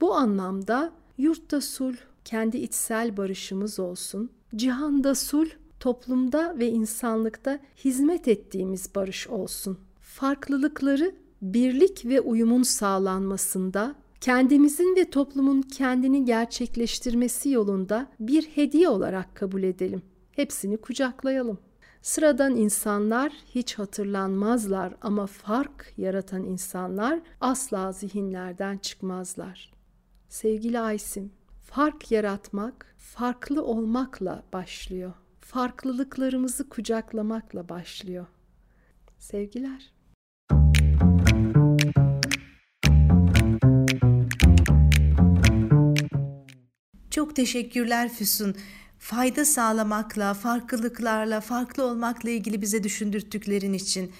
Bu 0.00 0.14
anlamda 0.14 0.92
yurtta 1.18 1.60
sulh, 1.60 1.96
kendi 2.24 2.56
içsel 2.56 3.16
barışımız 3.16 3.80
olsun, 3.80 4.30
cihanda 4.56 5.14
sulh, 5.14 5.50
toplumda 5.80 6.58
ve 6.58 6.68
insanlıkta 6.68 7.60
hizmet 7.84 8.28
ettiğimiz 8.28 8.94
barış 8.94 9.28
olsun. 9.28 9.78
Farklılıkları 10.00 11.14
birlik 11.42 12.06
ve 12.06 12.20
uyumun 12.20 12.62
sağlanmasında 12.62 13.94
kendimizin 14.20 14.96
ve 14.96 15.10
toplumun 15.10 15.62
kendini 15.62 16.24
gerçekleştirmesi 16.24 17.50
yolunda 17.50 18.06
bir 18.20 18.42
hediye 18.42 18.88
olarak 18.88 19.34
kabul 19.34 19.62
edelim. 19.62 20.02
Hepsini 20.32 20.76
kucaklayalım. 20.76 21.58
Sıradan 22.02 22.56
insanlar 22.56 23.32
hiç 23.54 23.78
hatırlanmazlar 23.78 24.94
ama 25.00 25.26
fark 25.26 25.92
yaratan 25.96 26.44
insanlar 26.44 27.20
asla 27.40 27.92
zihinlerden 27.92 28.78
çıkmazlar. 28.78 29.72
Sevgili 30.28 30.80
Aysim, 30.80 31.32
fark 31.62 32.10
yaratmak 32.10 32.94
farklı 32.98 33.64
olmakla 33.64 34.42
başlıyor. 34.52 35.12
Farklılıklarımızı 35.40 36.68
kucaklamakla 36.68 37.68
başlıyor. 37.68 38.26
Sevgiler. 39.18 39.95
Çok 47.16 47.36
teşekkürler 47.36 48.12
Füsun. 48.12 48.56
Fayda 48.98 49.44
sağlamakla, 49.44 50.34
farklılıklarla, 50.34 51.40
farklı 51.40 51.84
olmakla 51.84 52.30
ilgili 52.30 52.62
bize 52.62 52.82
düşündürttüklerin 52.84 53.72
için. 53.72 54.12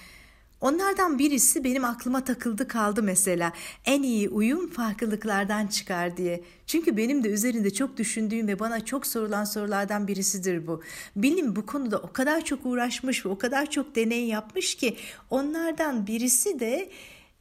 Onlardan 0.61 1.19
birisi 1.19 1.63
benim 1.63 1.85
aklıma 1.85 2.23
takıldı 2.23 2.67
kaldı 2.67 3.03
mesela. 3.03 3.53
En 3.85 4.03
iyi 4.03 4.29
uyum 4.29 4.69
farklılıklardan 4.69 5.67
çıkar 5.67 6.17
diye. 6.17 6.43
Çünkü 6.67 6.97
benim 6.97 7.23
de 7.23 7.29
üzerinde 7.29 7.73
çok 7.73 7.97
düşündüğüm 7.97 8.47
ve 8.47 8.59
bana 8.59 8.85
çok 8.85 9.07
sorulan 9.07 9.43
sorulardan 9.43 10.07
birisidir 10.07 10.67
bu. 10.67 10.81
Bilim 11.15 11.55
bu 11.55 11.65
konuda 11.65 11.97
o 11.97 12.13
kadar 12.13 12.45
çok 12.45 12.65
uğraşmış 12.65 13.25
ve 13.25 13.29
o 13.29 13.37
kadar 13.37 13.69
çok 13.69 13.95
deney 13.95 14.25
yapmış 14.25 14.75
ki 14.75 14.97
onlardan 15.29 16.07
birisi 16.07 16.59
de 16.59 16.89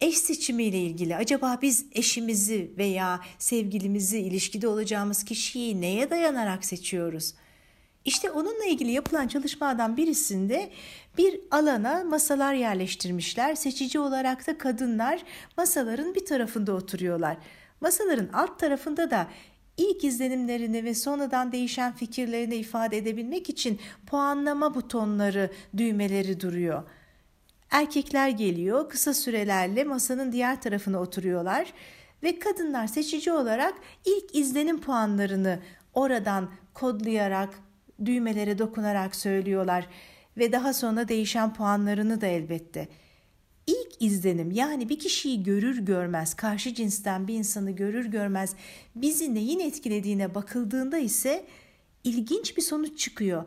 Eş 0.01 0.19
seçimiyle 0.19 0.79
ilgili 0.79 1.17
acaba 1.17 1.59
biz 1.63 1.87
eşimizi 1.93 2.71
veya 2.79 3.21
sevgilimizi 3.39 4.19
ilişkide 4.19 4.69
olacağımız 4.69 5.25
kişiyi 5.25 5.81
neye 5.81 6.11
dayanarak 6.11 6.65
seçiyoruz? 6.65 7.35
İşte 8.05 8.31
onunla 8.31 8.65
ilgili 8.65 8.91
yapılan 8.91 9.29
çalışmadan 9.29 9.97
birisinde 9.97 10.71
bir 11.19 11.41
alana 11.51 12.05
masalar 12.05 12.55
yerleştirmişler. 12.55 13.55
Seçici 13.55 13.99
olarak 13.99 14.47
da 14.47 14.59
kadınlar 14.59 15.23
masaların 15.57 16.15
bir 16.15 16.27
tarafında 16.27 16.73
oturuyorlar. 16.73 17.37
Masaların 17.81 18.29
alt 18.33 18.59
tarafında 18.59 19.11
da 19.11 19.29
ilk 19.77 20.05
izlenimlerini 20.05 20.85
ve 20.85 20.95
sonradan 20.95 21.53
değişen 21.53 21.93
fikirlerini 21.93 22.55
ifade 22.55 22.97
edebilmek 22.97 23.49
için 23.49 23.81
puanlama 24.07 24.75
butonları, 24.75 25.51
düğmeleri 25.77 26.41
duruyor. 26.41 26.83
Erkekler 27.71 28.29
geliyor, 28.29 28.89
kısa 28.89 29.15
sürelerle 29.15 29.85
masanın 29.85 30.33
diğer 30.33 30.63
tarafına 30.63 31.01
oturuyorlar 31.01 31.73
ve 32.23 32.39
kadınlar 32.39 32.87
seçici 32.87 33.33
olarak 33.33 33.75
ilk 34.05 34.35
izlenim 34.35 34.81
puanlarını 34.81 35.59
oradan 35.95 36.51
kodlayarak, 36.75 37.59
düğmelere 38.05 38.59
dokunarak 38.59 39.17
söylüyorlar 39.17 39.87
ve 40.39 40.53
daha 40.53 40.75
sonra 40.75 41.09
değişen 41.09 41.55
puanlarını 41.55 42.21
da 42.21 42.27
elbette. 42.27 42.89
İlk 43.67 44.03
izlenim 44.03 44.51
yani 44.51 44.89
bir 44.89 44.99
kişiyi 44.99 45.43
görür 45.43 45.79
görmez, 45.79 46.35
karşı 46.35 46.75
cinsten 46.75 47.29
bir 47.29 47.35
insanı 47.35 47.71
görür 47.71 48.07
görmez 48.07 48.55
bizi 48.95 49.35
neyin 49.35 49.61
etkilediğine 49.61 50.35
bakıldığında 50.35 50.99
ise 50.99 51.45
ilginç 52.05 52.57
bir 52.57 52.63
sonuç 52.63 52.99
çıkıyor. 52.99 53.45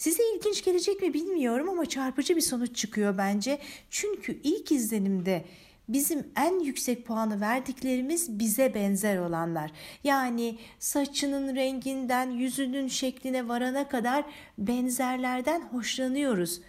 Size 0.00 0.22
ilginç 0.34 0.64
gelecek 0.64 1.02
mi 1.02 1.14
bilmiyorum 1.14 1.68
ama 1.68 1.86
çarpıcı 1.86 2.36
bir 2.36 2.40
sonuç 2.40 2.76
çıkıyor 2.76 3.18
bence. 3.18 3.58
Çünkü 3.90 4.40
ilk 4.42 4.72
izlenimde 4.72 5.44
bizim 5.88 6.26
en 6.36 6.60
yüksek 6.60 7.06
puanı 7.06 7.40
verdiklerimiz 7.40 8.38
bize 8.38 8.74
benzer 8.74 9.18
olanlar. 9.18 9.70
Yani 10.04 10.58
saçının 10.78 11.56
renginden 11.56 12.30
yüzünün 12.30 12.88
şekline 12.88 13.48
varana 13.48 13.88
kadar 13.88 14.24
benzerlerden 14.58 15.60
hoşlanıyoruz. 15.60 16.60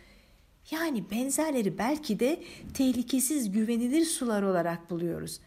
Yani 0.71 1.11
benzerleri 1.11 1.77
belki 1.77 2.19
de 2.19 2.43
tehlikesiz 2.73 3.51
güvenilir 3.51 4.05
sular 4.05 4.43
olarak 4.43 4.89
buluyoruz. 4.89 5.39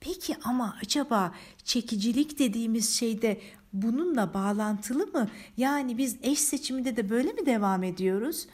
Peki 0.00 0.36
ama 0.44 0.76
acaba 0.82 1.34
çekicilik 1.64 2.38
dediğimiz 2.38 2.98
şeyde 2.98 3.40
bununla 3.72 4.34
bağlantılı 4.34 5.06
mı? 5.06 5.28
Yani 5.56 5.98
biz 5.98 6.16
eş 6.22 6.38
seçiminde 6.38 6.96
de 6.96 7.10
böyle 7.10 7.32
mi 7.32 7.46
devam 7.46 7.82
ediyoruz? 7.82 8.46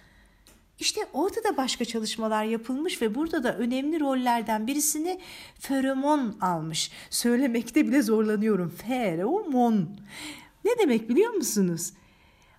İşte 0.78 1.00
orada 1.12 1.44
da 1.44 1.56
başka 1.56 1.84
çalışmalar 1.84 2.44
yapılmış 2.44 3.02
ve 3.02 3.14
burada 3.14 3.42
da 3.42 3.56
önemli 3.58 4.00
rollerden 4.00 4.66
birisini 4.66 5.20
feromon 5.58 6.36
almış. 6.40 6.90
Söylemekte 7.10 7.88
bile 7.88 8.02
zorlanıyorum. 8.02 8.68
Feromon. 8.68 9.88
Ne 10.64 10.70
demek 10.78 11.08
biliyor 11.08 11.30
musunuz? 11.30 11.92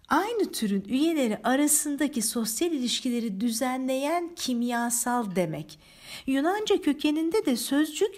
Aynı 0.09 0.51
türün 0.51 0.83
üyeleri 0.87 1.37
arasındaki 1.43 2.21
sosyal 2.21 2.71
ilişkileri 2.71 3.41
düzenleyen 3.41 4.29
kimyasal 4.35 5.35
demek. 5.35 5.79
Yunanca 6.27 6.81
kökeninde 6.81 7.45
de 7.45 7.57
sözcük 7.57 8.15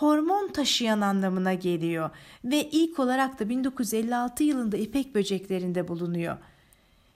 hormon 0.00 0.48
taşıyan 0.48 1.00
anlamına 1.00 1.54
geliyor 1.54 2.10
ve 2.44 2.68
ilk 2.70 2.98
olarak 2.98 3.40
da 3.40 3.48
1956 3.48 4.44
yılında 4.44 4.76
ipek 4.76 5.14
böceklerinde 5.14 5.88
bulunuyor. 5.88 6.36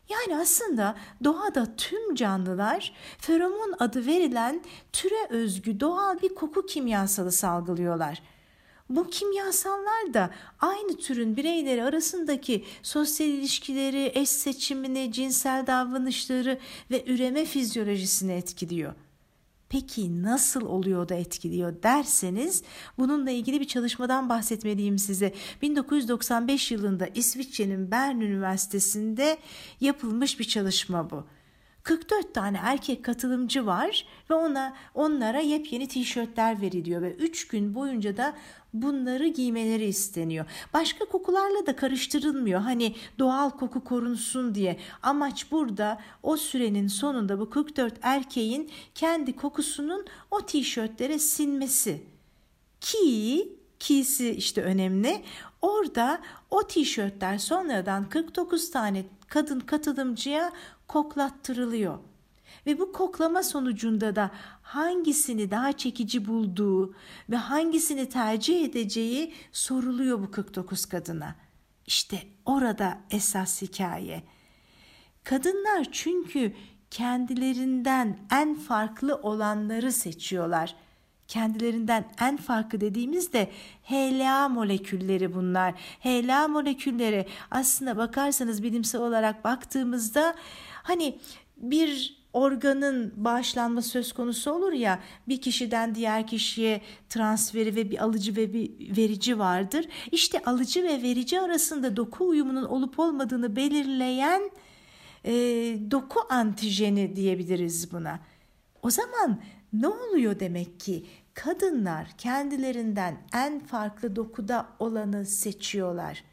Yani 0.09 0.41
aslında 0.41 0.97
doğada 1.25 1.77
tüm 1.77 2.15
canlılar 2.15 2.93
feromon 3.19 3.75
adı 3.79 4.07
verilen 4.07 4.63
türe 4.93 5.29
özgü 5.31 5.81
doğal 5.81 6.23
bir 6.23 6.35
koku 6.35 6.67
kimyasalı 6.67 7.33
salgılıyorlar. 7.33 8.23
Bu 8.89 9.11
kimyasallar 9.11 10.15
da 10.15 10.31
aynı 10.61 10.97
türün 10.97 11.37
bireyleri 11.37 11.85
arasındaki 11.85 12.65
sosyal 12.83 13.29
ilişkileri, 13.29 14.13
eş 14.15 14.29
seçimini, 14.29 15.13
cinsel 15.13 15.67
davranışları 15.67 16.59
ve 16.91 17.05
üreme 17.07 17.45
fizyolojisini 17.45 18.33
etkiliyor. 18.33 18.95
Peki 19.75 20.23
nasıl 20.23 20.61
oluyor 20.67 21.09
da 21.09 21.15
etkiliyor 21.15 21.83
derseniz 21.83 22.63
bununla 22.99 23.31
ilgili 23.31 23.61
bir 23.61 23.65
çalışmadan 23.65 24.29
bahsetmeliyim 24.29 24.99
size. 24.99 25.35
1995 25.63 26.71
yılında 26.71 27.07
İsviçre'nin 27.15 27.91
Bern 27.91 28.21
Üniversitesi'nde 28.21 29.39
yapılmış 29.81 30.39
bir 30.41 30.45
çalışma 30.45 31.11
bu. 31.11 31.25
44 31.85 32.35
tane 32.35 32.59
erkek 32.63 33.05
katılımcı 33.05 33.67
var 33.67 34.07
ve 34.31 34.35
ona 34.35 34.77
onlara 34.95 35.41
yepyeni 35.41 35.89
tişörtler 35.89 36.61
veriliyor 36.61 37.03
ve 37.03 37.13
3 37.15 37.49
gün 37.49 37.75
boyunca 37.75 38.17
da 38.17 38.35
bunları 38.75 39.29
giymeleri 39.29 39.85
isteniyor. 39.85 40.47
Başka 40.73 41.05
kokularla 41.05 41.67
da 41.67 41.77
karıştırılmıyor. 41.77 42.61
Hani 42.61 42.95
doğal 43.19 43.51
koku 43.51 43.85
korunsun 43.85 44.55
diye. 44.55 44.81
Amaç 45.03 45.51
burada 45.51 46.01
o 46.23 46.37
sürenin 46.37 46.87
sonunda 46.87 47.41
bu 47.41 47.51
44 47.51 47.95
erkeğin 48.03 48.71
kendi 48.95 49.37
kokusunun 49.37 50.07
o 50.31 50.41
tişörtlere 50.47 51.19
sinmesi. 51.19 52.03
Ki 52.81 53.49
kisi 53.79 54.31
işte 54.31 54.63
önemli. 54.63 55.23
Orada 55.63 56.21
o 56.51 56.67
tişörtler 56.67 57.39
sonradan 57.39 58.09
49 58.09 58.71
tane 58.71 59.05
kadın 59.29 59.61
katılımcıya 59.61 60.53
koklattırılıyor. 60.89 61.99
Ve 62.67 62.79
bu 62.79 62.93
koklama 62.93 63.43
sonucunda 63.43 64.17
da 64.17 64.31
hangisini 64.63 65.51
daha 65.51 65.73
çekici 65.73 66.27
bulduğu 66.27 66.95
ve 67.31 67.37
hangisini 67.37 68.09
tercih 68.09 68.65
edeceği 68.65 69.33
soruluyor 69.53 70.23
bu 70.23 70.31
49 70.31 70.87
kadına. 70.87 71.37
İşte 71.87 72.23
orada 72.45 72.99
esas 73.11 73.63
hikaye. 73.63 74.23
Kadınlar 75.25 75.87
çünkü 75.93 76.53
kendilerinden 76.91 78.19
en 78.31 78.55
farklı 78.55 79.17
olanları 79.17 79.93
seçiyorlar. 79.93 80.77
Kendilerinden 81.35 82.05
en 82.21 82.37
farklı 82.37 82.81
dediğimizde 82.81 83.51
HLA 83.85 84.49
molekülleri 84.49 85.35
bunlar. 85.35 85.75
HLA 86.01 86.49
molekülleri 86.49 87.27
aslında 87.51 87.97
bakarsanız 87.97 88.63
bilimsel 88.63 89.01
olarak 89.01 89.45
baktığımızda 89.45 90.35
hani 90.83 91.19
bir 91.57 92.17
organın 92.33 93.13
bağışlanma 93.17 93.83
söz 93.83 94.13
konusu 94.13 94.53
olur 94.53 94.73
ya 94.73 95.01
bir 95.29 95.41
kişiden 95.41 95.95
diğer 95.95 96.27
kişiye 96.27 96.81
transferi 97.09 97.77
ve 97.77 97.91
bir 97.91 98.05
alıcı 98.05 98.37
ve 98.37 98.53
bir 98.53 98.97
verici 98.97 99.39
vardır. 99.39 99.87
İşte 100.13 100.43
alıcı 100.45 100.83
ve 100.83 101.03
verici 101.03 101.41
arasında 101.41 101.97
doku 101.97 102.29
uyumunun 102.29 102.65
olup 102.65 102.99
olmadığını 102.99 103.57
belirleyen 103.57 104.51
e, 105.25 105.33
doku 105.91 106.21
antijeni 106.29 107.17
diyebiliriz 107.17 107.93
buna. 107.93 108.21
O 108.83 108.91
zaman 108.91 109.41
ne 109.73 109.89
oluyor 109.89 110.41
demek 110.41 110.81
ki? 110.81 111.05
Kadınlar 111.35 112.09
kendilerinden 112.19 113.17
en 113.33 113.61
farklı 113.61 114.17
dokuda 114.17 114.67
olanı 114.79 115.27
seçiyorlar. 115.27 116.25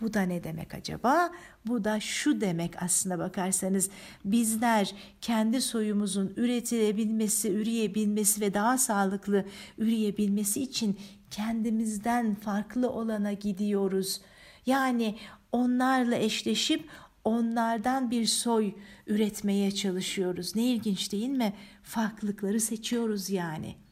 Bu 0.00 0.14
da 0.14 0.22
ne 0.22 0.44
demek 0.44 0.74
acaba? 0.74 1.30
Bu 1.66 1.84
da 1.84 2.00
şu 2.00 2.40
demek 2.40 2.82
aslına 2.82 3.18
bakarsanız 3.18 3.90
bizler 4.24 4.94
kendi 5.20 5.60
soyumuzun 5.60 6.32
üretilebilmesi, 6.36 7.52
üreyebilmesi 7.52 8.40
ve 8.40 8.54
daha 8.54 8.78
sağlıklı 8.78 9.44
üreyebilmesi 9.78 10.62
için 10.62 10.98
kendimizden 11.30 12.34
farklı 12.34 12.90
olana 12.90 13.32
gidiyoruz. 13.32 14.20
Yani 14.66 15.18
onlarla 15.52 16.16
eşleşip 16.16 16.88
onlardan 17.24 18.10
bir 18.10 18.26
soy 18.26 18.74
üretmeye 19.06 19.70
çalışıyoruz. 19.70 20.56
Ne 20.56 20.64
ilginç 20.64 21.12
değil 21.12 21.28
mi? 21.28 21.52
Farklılıkları 21.82 22.60
seçiyoruz 22.60 23.30
yani. 23.30 23.83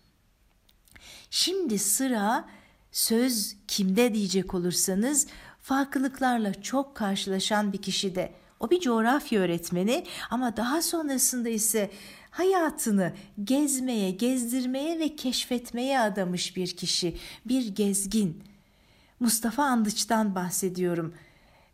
Şimdi 1.31 1.79
sıra 1.79 2.49
söz 2.93 3.57
kimde 3.69 4.15
diyecek 4.15 4.55
olursanız 4.55 5.27
farklılıklarla 5.61 6.63
çok 6.63 6.95
karşılaşan 6.95 7.73
bir 7.73 7.83
kişi 7.83 8.15
de. 8.15 8.33
O 8.61 8.71
bir 8.71 8.81
coğrafya 8.81 9.41
öğretmeni 9.41 10.05
ama 10.31 10.57
daha 10.57 10.83
sonrasında 10.83 11.49
ise 11.49 11.91
hayatını 12.31 13.13
gezmeye, 13.45 14.11
gezdirmeye 14.11 14.99
ve 14.99 15.17
keşfetmeye 15.17 16.01
adamış 16.01 16.57
bir 16.57 16.77
kişi, 16.77 17.17
bir 17.47 17.69
gezgin. 17.69 18.43
Mustafa 19.21 19.65
Andıç'tan 19.65 20.35
bahsediyorum. 20.35 21.15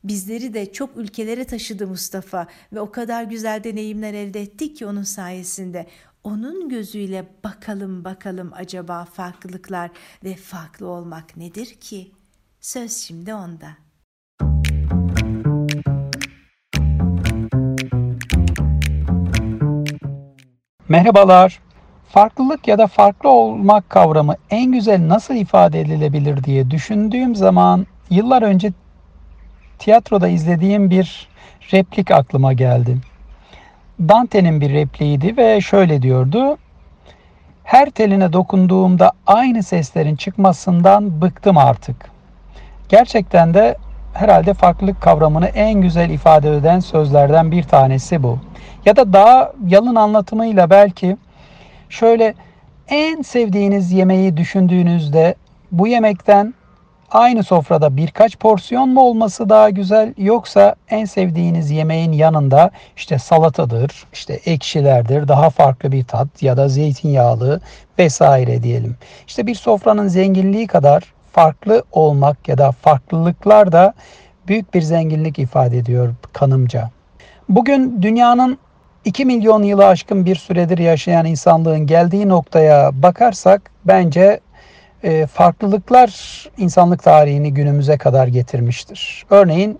Bizleri 0.04 0.54
de 0.54 0.72
çok 0.72 0.96
ülkelere 0.96 1.44
taşıdı 1.44 1.86
Mustafa 1.86 2.46
ve 2.72 2.80
o 2.80 2.90
kadar 2.90 3.22
güzel 3.22 3.64
deneyimler 3.64 4.14
elde 4.14 4.42
ettik 4.42 4.76
ki 4.76 4.86
onun 4.86 5.02
sayesinde. 5.02 5.86
Onun 6.24 6.68
gözüyle 6.68 7.26
bakalım 7.44 8.04
bakalım 8.04 8.50
acaba 8.54 9.04
farklılıklar 9.04 9.90
ve 10.24 10.34
farklı 10.34 10.86
olmak 10.86 11.36
nedir 11.36 11.66
ki?'' 11.66 12.18
Söz 12.60 12.96
şimdi 12.96 13.34
onda. 13.34 13.66
Merhabalar. 20.88 21.60
Farklılık 22.08 22.68
ya 22.68 22.78
da 22.78 22.86
farklı 22.86 23.28
olmak 23.28 23.90
kavramı 23.90 24.34
en 24.50 24.72
güzel 24.72 25.08
nasıl 25.08 25.34
ifade 25.34 25.80
edilebilir 25.80 26.44
diye 26.44 26.70
düşündüğüm 26.70 27.34
zaman 27.34 27.86
yıllar 28.10 28.42
önce 28.42 28.72
tiyatroda 29.78 30.28
izlediğim 30.28 30.90
bir 30.90 31.28
replik 31.72 32.10
aklıma 32.10 32.52
geldi. 32.52 32.98
Dante'nin 34.00 34.60
bir 34.60 34.72
repliğiydi 34.72 35.36
ve 35.36 35.60
şöyle 35.60 36.02
diyordu. 36.02 36.58
Her 37.64 37.90
teline 37.90 38.32
dokunduğumda 38.32 39.12
aynı 39.26 39.62
seslerin 39.62 40.16
çıkmasından 40.16 41.20
bıktım 41.20 41.58
artık. 41.58 41.96
Gerçekten 42.88 43.54
de 43.54 43.76
herhalde 44.14 44.54
farklılık 44.54 45.00
kavramını 45.00 45.46
en 45.46 45.80
güzel 45.80 46.10
ifade 46.10 46.56
eden 46.56 46.80
sözlerden 46.80 47.50
bir 47.50 47.62
tanesi 47.62 48.22
bu. 48.22 48.38
Ya 48.84 48.96
da 48.96 49.12
daha 49.12 49.52
yalın 49.66 49.94
anlatımıyla 49.94 50.70
belki 50.70 51.16
şöyle 51.88 52.34
en 52.88 53.22
sevdiğiniz 53.22 53.92
yemeği 53.92 54.36
düşündüğünüzde 54.36 55.34
bu 55.72 55.86
yemekten 55.86 56.54
aynı 57.10 57.42
sofrada 57.42 57.96
birkaç 57.96 58.38
porsiyon 58.38 58.88
mu 58.88 59.00
olması 59.00 59.48
daha 59.48 59.70
güzel 59.70 60.14
yoksa 60.16 60.74
en 60.90 61.04
sevdiğiniz 61.04 61.70
yemeğin 61.70 62.12
yanında 62.12 62.70
işte 62.96 63.18
salatadır, 63.18 64.06
işte 64.12 64.40
ekşilerdir, 64.46 65.28
daha 65.28 65.50
farklı 65.50 65.92
bir 65.92 66.04
tat 66.04 66.42
ya 66.42 66.56
da 66.56 66.68
zeytinyağlı 66.68 67.60
vesaire 67.98 68.62
diyelim. 68.62 68.96
İşte 69.26 69.46
bir 69.46 69.54
sofranın 69.54 70.08
zenginliği 70.08 70.66
kadar 70.66 71.02
farklı 71.32 71.82
olmak 71.92 72.48
ya 72.48 72.58
da 72.58 72.72
farklılıklar 72.72 73.72
da 73.72 73.94
büyük 74.48 74.74
bir 74.74 74.82
zenginlik 74.82 75.38
ifade 75.38 75.78
ediyor 75.78 76.14
kanımca. 76.32 76.90
Bugün 77.48 78.02
dünyanın 78.02 78.58
2 79.04 79.24
milyon 79.24 79.62
yılı 79.62 79.86
aşkın 79.86 80.24
bir 80.24 80.36
süredir 80.36 80.78
yaşayan 80.78 81.26
insanlığın 81.26 81.86
geldiği 81.86 82.28
noktaya 82.28 82.90
bakarsak 83.02 83.70
bence 83.84 84.40
e, 85.02 85.26
farklılıklar 85.26 86.44
insanlık 86.58 87.02
tarihini 87.02 87.54
günümüze 87.54 87.98
kadar 87.98 88.26
getirmiştir. 88.26 89.26
Örneğin 89.30 89.78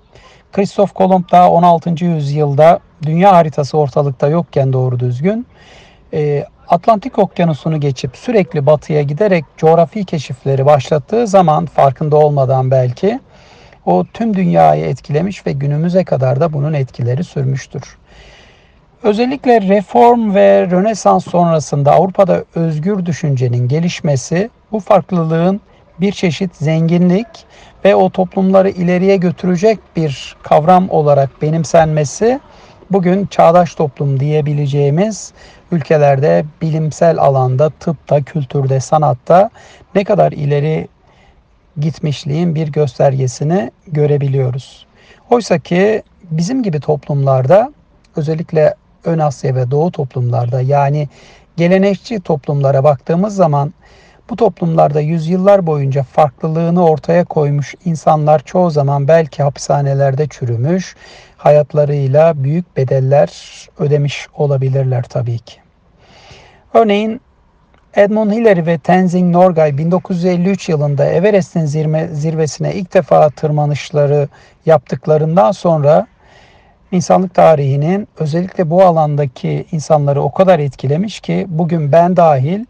Kristof 0.52 0.94
Kolomb 0.94 1.24
daha 1.32 1.50
16. 1.50 2.04
yüzyılda 2.04 2.80
dünya 3.02 3.32
haritası 3.32 3.78
ortalıkta 3.78 4.28
yokken 4.28 4.72
doğru 4.72 5.00
düzgün 5.00 5.46
e, 6.12 6.44
Atlantik 6.68 7.18
Okyanusu'nu 7.18 7.80
geçip 7.80 8.16
sürekli 8.16 8.66
batıya 8.66 9.02
giderek 9.02 9.44
coğrafi 9.56 10.04
keşifleri 10.04 10.66
başlattığı 10.66 11.26
zaman 11.26 11.66
farkında 11.66 12.16
olmadan 12.16 12.70
belki 12.70 13.20
o 13.86 14.04
tüm 14.14 14.36
dünyayı 14.36 14.84
etkilemiş 14.84 15.46
ve 15.46 15.52
günümüze 15.52 16.04
kadar 16.04 16.40
da 16.40 16.52
bunun 16.52 16.72
etkileri 16.72 17.24
sürmüştür. 17.24 17.82
Özellikle 19.02 19.60
reform 19.60 20.34
ve 20.34 20.70
Rönesans 20.70 21.24
sonrasında 21.24 21.92
Avrupa'da 21.92 22.44
özgür 22.54 23.06
düşüncenin 23.06 23.68
gelişmesi 23.68 24.50
bu 24.72 24.80
farklılığın 24.80 25.60
bir 26.00 26.12
çeşit 26.12 26.56
zenginlik 26.56 27.26
ve 27.84 27.94
o 27.94 28.10
toplumları 28.10 28.70
ileriye 28.70 29.16
götürecek 29.16 29.78
bir 29.96 30.36
kavram 30.42 30.90
olarak 30.90 31.42
benimsenmesi 31.42 32.40
bugün 32.90 33.26
çağdaş 33.26 33.74
toplum 33.74 34.20
diyebileceğimiz 34.20 35.32
ülkelerde 35.72 36.44
bilimsel 36.62 37.18
alanda, 37.18 37.70
tıpta, 37.70 38.22
kültürde, 38.22 38.80
sanatta 38.80 39.50
ne 39.94 40.04
kadar 40.04 40.32
ileri 40.32 40.88
gitmişliğin 41.76 42.54
bir 42.54 42.68
göstergesini 42.68 43.70
görebiliyoruz. 43.86 44.86
Oysa 45.30 45.58
ki 45.58 46.02
bizim 46.30 46.62
gibi 46.62 46.80
toplumlarda 46.80 47.72
özellikle 48.16 48.74
Ön 49.04 49.18
Asya 49.18 49.54
ve 49.54 49.70
Doğu 49.70 49.92
toplumlarda 49.92 50.60
yani 50.60 51.08
gelenekçi 51.56 52.20
toplumlara 52.20 52.84
baktığımız 52.84 53.34
zaman 53.34 53.72
bu 54.30 54.36
toplumlarda 54.36 55.00
yüzyıllar 55.00 55.66
boyunca 55.66 56.02
farklılığını 56.02 56.86
ortaya 56.86 57.24
koymuş 57.24 57.74
insanlar 57.84 58.38
çoğu 58.44 58.70
zaman 58.70 59.08
belki 59.08 59.42
hapishanelerde 59.42 60.26
çürümüş, 60.28 60.96
hayatlarıyla 61.36 62.44
büyük 62.44 62.76
bedeller 62.76 63.30
ödemiş 63.78 64.26
olabilirler 64.34 65.02
tabii 65.02 65.38
ki. 65.38 65.60
Örneğin 66.74 67.20
Edmund 67.94 68.32
Hillary 68.32 68.66
ve 68.66 68.78
Tenzing 68.78 69.34
Norgay 69.34 69.78
1953 69.78 70.68
yılında 70.68 71.04
Everest'in 71.06 71.64
zirve, 71.64 72.08
zirvesine 72.08 72.74
ilk 72.74 72.94
defa 72.94 73.30
tırmanışları 73.30 74.28
yaptıklarından 74.66 75.52
sonra 75.52 76.06
insanlık 76.92 77.34
tarihinin 77.34 78.08
özellikle 78.18 78.70
bu 78.70 78.82
alandaki 78.84 79.66
insanları 79.72 80.22
o 80.22 80.32
kadar 80.32 80.58
etkilemiş 80.58 81.20
ki 81.20 81.46
bugün 81.48 81.92
ben 81.92 82.16
dahil 82.16 82.64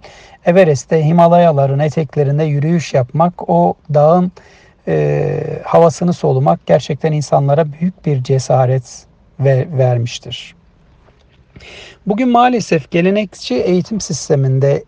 Everest'te 0.45 1.05
Himalayaların 1.05 1.79
eteklerinde 1.79 2.45
yürüyüş 2.45 2.95
yapmak, 2.95 3.51
o 3.51 3.75
dağın 3.95 4.33
e, 4.89 5.63
havasını 5.65 6.13
solumak 6.13 6.67
gerçekten 6.67 7.13
insanlara 7.13 7.73
büyük 7.73 8.07
bir 8.07 8.23
cesaret 8.23 9.07
ve, 9.41 9.69
vermiştir. 9.73 10.55
Bugün 12.07 12.29
maalesef 12.29 12.91
gelenekçi 12.91 13.55
eğitim 13.55 14.01
sisteminde 14.01 14.85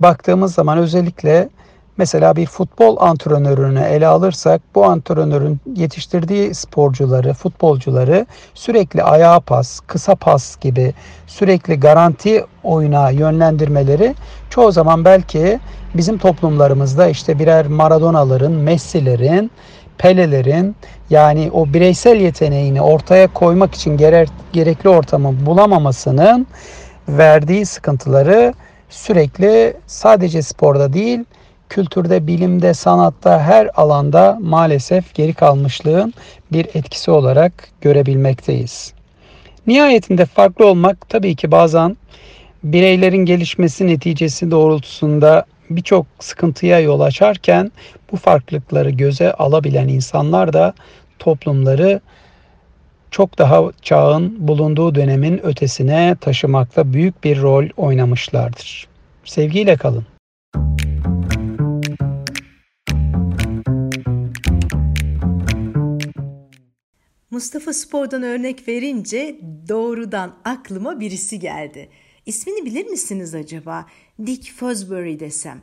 baktığımız 0.00 0.54
zaman 0.54 0.78
özellikle 0.78 1.48
Mesela 1.96 2.36
bir 2.36 2.46
futbol 2.46 2.96
antrenörünü 3.00 3.80
ele 3.80 4.06
alırsak 4.06 4.62
bu 4.74 4.84
antrenörün 4.84 5.60
yetiştirdiği 5.76 6.54
sporcuları, 6.54 7.34
futbolcuları 7.34 8.26
sürekli 8.54 9.02
ayağa 9.02 9.40
pas, 9.40 9.80
kısa 9.80 10.14
pas 10.14 10.56
gibi 10.60 10.94
sürekli 11.26 11.80
garanti 11.80 12.44
oyuna 12.62 13.10
yönlendirmeleri 13.10 14.14
çoğu 14.50 14.72
zaman 14.72 15.04
belki 15.04 15.60
bizim 15.94 16.18
toplumlarımızda 16.18 17.08
işte 17.08 17.38
birer 17.38 17.66
Maradona'ların, 17.66 18.52
Messi'lerin, 18.52 19.50
Pele'lerin 19.98 20.76
yani 21.10 21.50
o 21.52 21.66
bireysel 21.74 22.16
yeteneğini 22.16 22.82
ortaya 22.82 23.26
koymak 23.26 23.74
için 23.74 23.96
gerekli 24.52 24.88
ortamı 24.88 25.46
bulamamasının 25.46 26.46
verdiği 27.08 27.66
sıkıntıları 27.66 28.54
sürekli 28.90 29.76
sadece 29.86 30.42
sporda 30.42 30.92
değil 30.92 31.24
kültürde, 31.68 32.26
bilimde, 32.26 32.74
sanatta 32.74 33.40
her 33.40 33.70
alanda 33.74 34.38
maalesef 34.42 35.14
geri 35.14 35.34
kalmışlığın 35.34 36.14
bir 36.52 36.66
etkisi 36.74 37.10
olarak 37.10 37.52
görebilmekteyiz. 37.80 38.92
Nihayetinde 39.66 40.26
farklı 40.26 40.66
olmak 40.66 41.08
tabii 41.08 41.36
ki 41.36 41.50
bazen 41.50 41.96
bireylerin 42.64 43.24
gelişmesi 43.24 43.86
neticesi 43.86 44.50
doğrultusunda 44.50 45.44
birçok 45.70 46.06
sıkıntıya 46.20 46.80
yol 46.80 47.00
açarken 47.00 47.72
bu 48.12 48.16
farklılıkları 48.16 48.90
göze 48.90 49.32
alabilen 49.32 49.88
insanlar 49.88 50.52
da 50.52 50.74
toplumları 51.18 52.00
çok 53.10 53.38
daha 53.38 53.62
çağın 53.82 54.48
bulunduğu 54.48 54.94
dönemin 54.94 55.46
ötesine 55.46 56.16
taşımakta 56.20 56.92
büyük 56.92 57.24
bir 57.24 57.42
rol 57.42 57.64
oynamışlardır. 57.76 58.86
Sevgiyle 59.24 59.76
kalın. 59.76 60.13
Mustafa 67.34 67.72
Spor'dan 67.72 68.22
örnek 68.22 68.68
verince 68.68 69.40
doğrudan 69.68 70.36
aklıma 70.44 71.00
birisi 71.00 71.38
geldi. 71.38 71.88
İsmini 72.26 72.64
bilir 72.66 72.86
misiniz 72.86 73.34
acaba? 73.34 73.86
Dick 74.26 74.52
Fosbury 74.52 75.20
desem. 75.20 75.62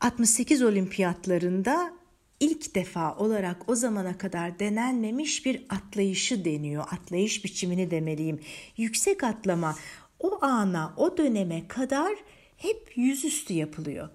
68 0.00 0.62
olimpiyatlarında 0.62 1.92
ilk 2.40 2.74
defa 2.74 3.14
olarak 3.14 3.68
o 3.68 3.74
zamana 3.74 4.18
kadar 4.18 4.58
denenmemiş 4.58 5.46
bir 5.46 5.66
atlayışı 5.68 6.44
deniyor. 6.44 6.84
Atlayış 6.90 7.44
biçimini 7.44 7.90
demeliyim. 7.90 8.40
Yüksek 8.76 9.24
atlama 9.24 9.76
o 10.20 10.38
ana, 10.44 10.94
o 10.96 11.16
döneme 11.16 11.68
kadar 11.68 12.12
hep 12.56 12.92
yüzüstü 12.96 13.54
yapılıyor. 13.54 14.08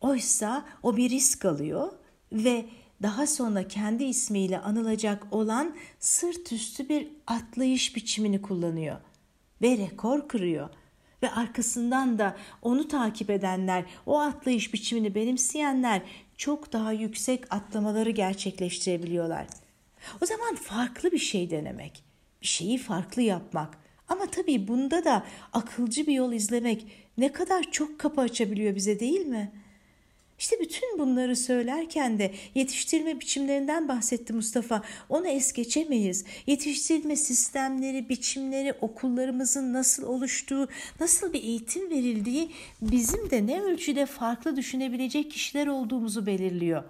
Oysa 0.00 0.66
o 0.82 0.96
bir 0.96 1.10
risk 1.10 1.44
alıyor 1.44 1.92
ve 2.32 2.64
daha 3.02 3.26
sonra 3.26 3.68
kendi 3.68 4.04
ismiyle 4.04 4.58
anılacak 4.58 5.26
olan 5.30 5.76
sırt 5.98 6.52
üstü 6.52 6.88
bir 6.88 7.08
atlayış 7.26 7.96
biçimini 7.96 8.42
kullanıyor 8.42 8.96
ve 9.62 9.76
rekor 9.76 10.28
kırıyor 10.28 10.68
ve 11.22 11.30
arkasından 11.30 12.18
da 12.18 12.36
onu 12.62 12.88
takip 12.88 13.30
edenler, 13.30 13.84
o 14.06 14.18
atlayış 14.18 14.74
biçimini 14.74 15.14
benimseyenler 15.14 16.02
çok 16.36 16.72
daha 16.72 16.92
yüksek 16.92 17.54
atlamaları 17.54 18.10
gerçekleştirebiliyorlar. 18.10 19.46
O 20.22 20.26
zaman 20.26 20.54
farklı 20.54 21.12
bir 21.12 21.18
şey 21.18 21.50
denemek, 21.50 22.04
bir 22.42 22.46
şeyi 22.46 22.78
farklı 22.78 23.22
yapmak 23.22 23.78
ama 24.08 24.26
tabii 24.26 24.68
bunda 24.68 25.04
da 25.04 25.26
akılcı 25.52 26.06
bir 26.06 26.12
yol 26.12 26.32
izlemek 26.32 26.86
ne 27.18 27.32
kadar 27.32 27.62
çok 27.70 27.98
kapı 27.98 28.20
açabiliyor 28.20 28.74
bize 28.74 29.00
değil 29.00 29.26
mi?'' 29.26 29.65
İşte 30.38 30.56
bütün 30.60 30.98
bunları 30.98 31.36
söylerken 31.36 32.18
de 32.18 32.34
yetiştirme 32.54 33.20
biçimlerinden 33.20 33.88
bahsetti 33.88 34.32
Mustafa. 34.32 34.82
Onu 35.08 35.26
es 35.28 35.52
geçemeyiz. 35.52 36.24
Yetiştirme 36.46 37.16
sistemleri, 37.16 38.08
biçimleri, 38.08 38.72
okullarımızın 38.80 39.72
nasıl 39.72 40.02
oluştuğu, 40.02 40.68
nasıl 41.00 41.32
bir 41.32 41.42
eğitim 41.42 41.90
verildiği 41.90 42.50
bizim 42.80 43.30
de 43.30 43.46
ne 43.46 43.62
ölçüde 43.62 44.06
farklı 44.06 44.56
düşünebilecek 44.56 45.30
kişiler 45.30 45.66
olduğumuzu 45.66 46.26
belirliyor. 46.26 46.84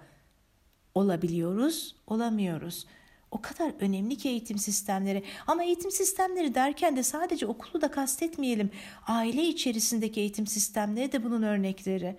Olabiliyoruz, 0.95 1.95
olamıyoruz. 2.07 2.85
O 3.31 3.41
kadar 3.41 3.71
önemli 3.79 4.15
ki 4.15 4.29
eğitim 4.29 4.57
sistemleri. 4.57 5.23
Ama 5.47 5.63
eğitim 5.63 5.91
sistemleri 5.91 6.55
derken 6.55 6.95
de 6.95 7.03
sadece 7.03 7.45
okulu 7.45 7.81
da 7.81 7.91
kastetmeyelim. 7.91 8.69
Aile 9.07 9.43
içerisindeki 9.43 10.19
eğitim 10.19 10.47
sistemleri 10.47 11.11
de 11.11 11.23
bunun 11.23 11.43
örnekleri. 11.43 12.15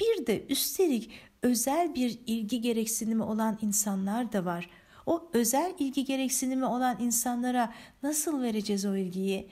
Bir 0.00 0.26
de 0.26 0.46
üstelik 0.48 1.10
özel 1.42 1.94
bir 1.94 2.18
ilgi 2.26 2.60
gereksinimi 2.60 3.22
olan 3.22 3.58
insanlar 3.62 4.32
da 4.32 4.44
var. 4.44 4.70
O 5.06 5.30
özel 5.32 5.74
ilgi 5.78 6.04
gereksinimi 6.04 6.64
olan 6.64 6.96
insanlara 7.00 7.74
nasıl 8.02 8.42
vereceğiz 8.42 8.84
o 8.84 8.96
ilgiyi? 8.96 9.48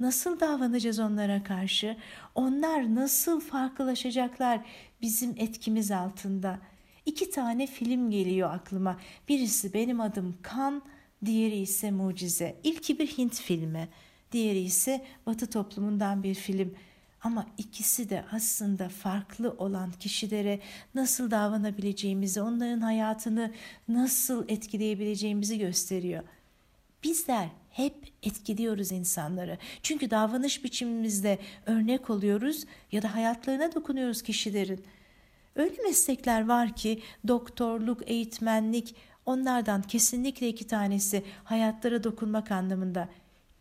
Nasıl 0.00 0.40
davranacağız 0.40 0.98
onlara 0.98 1.42
karşı? 1.42 1.96
Onlar 2.34 2.94
nasıl 2.94 3.40
farklılaşacaklar 3.40 4.60
bizim 5.02 5.30
etkimiz 5.30 5.90
altında? 5.90 6.58
İki 7.06 7.30
tane 7.30 7.66
film 7.66 8.10
geliyor 8.10 8.54
aklıma. 8.54 9.00
Birisi 9.28 9.74
Benim 9.74 10.00
Adım 10.00 10.36
Kan, 10.42 10.82
diğeri 11.24 11.56
ise 11.56 11.90
Mucize. 11.90 12.56
İlki 12.64 12.98
bir 12.98 13.06
Hint 13.06 13.40
filmi, 13.40 13.88
diğeri 14.32 14.58
ise 14.58 15.04
Batı 15.26 15.50
toplumundan 15.50 16.22
bir 16.22 16.34
film. 16.34 16.74
Ama 17.26 17.46
ikisi 17.58 18.10
de 18.10 18.24
aslında 18.32 18.88
farklı 18.88 19.50
olan 19.58 19.92
kişilere 19.92 20.60
nasıl 20.94 21.30
davranabileceğimizi, 21.30 22.40
onların 22.40 22.80
hayatını 22.80 23.52
nasıl 23.88 24.44
etkileyebileceğimizi 24.48 25.58
gösteriyor. 25.58 26.22
Bizler 27.04 27.48
hep 27.70 27.94
etkiliyoruz 28.22 28.92
insanları. 28.92 29.58
Çünkü 29.82 30.10
davranış 30.10 30.64
biçimimizde 30.64 31.38
örnek 31.66 32.10
oluyoruz 32.10 32.64
ya 32.92 33.02
da 33.02 33.14
hayatlarına 33.14 33.74
dokunuyoruz 33.74 34.22
kişilerin. 34.22 34.84
Öyle 35.56 35.82
meslekler 35.82 36.48
var 36.48 36.76
ki 36.76 37.02
doktorluk, 37.28 38.10
eğitmenlik 38.10 38.94
onlardan 39.24 39.82
kesinlikle 39.82 40.48
iki 40.48 40.66
tanesi 40.66 41.24
hayatlara 41.44 42.04
dokunmak 42.04 42.50
anlamında 42.50 43.08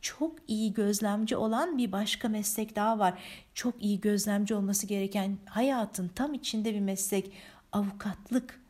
çok 0.06 0.32
iyi 0.48 0.74
gözlemci 0.74 1.38
olan 1.38 1.78
bir 1.78 1.91
başka 1.91 2.30
meslek 2.30 2.76
daha 2.76 3.00
var. 3.00 3.13
Çok 3.54 3.84
iyi 3.84 4.02
gözlemci 4.02 4.56
olması 4.56 4.88
gereken 4.88 5.38
hayatın 5.46 6.08
tam 6.08 6.34
içinde 6.34 6.74
bir 6.74 6.80
meslek 6.80 7.32
avukatlık. 7.72 8.62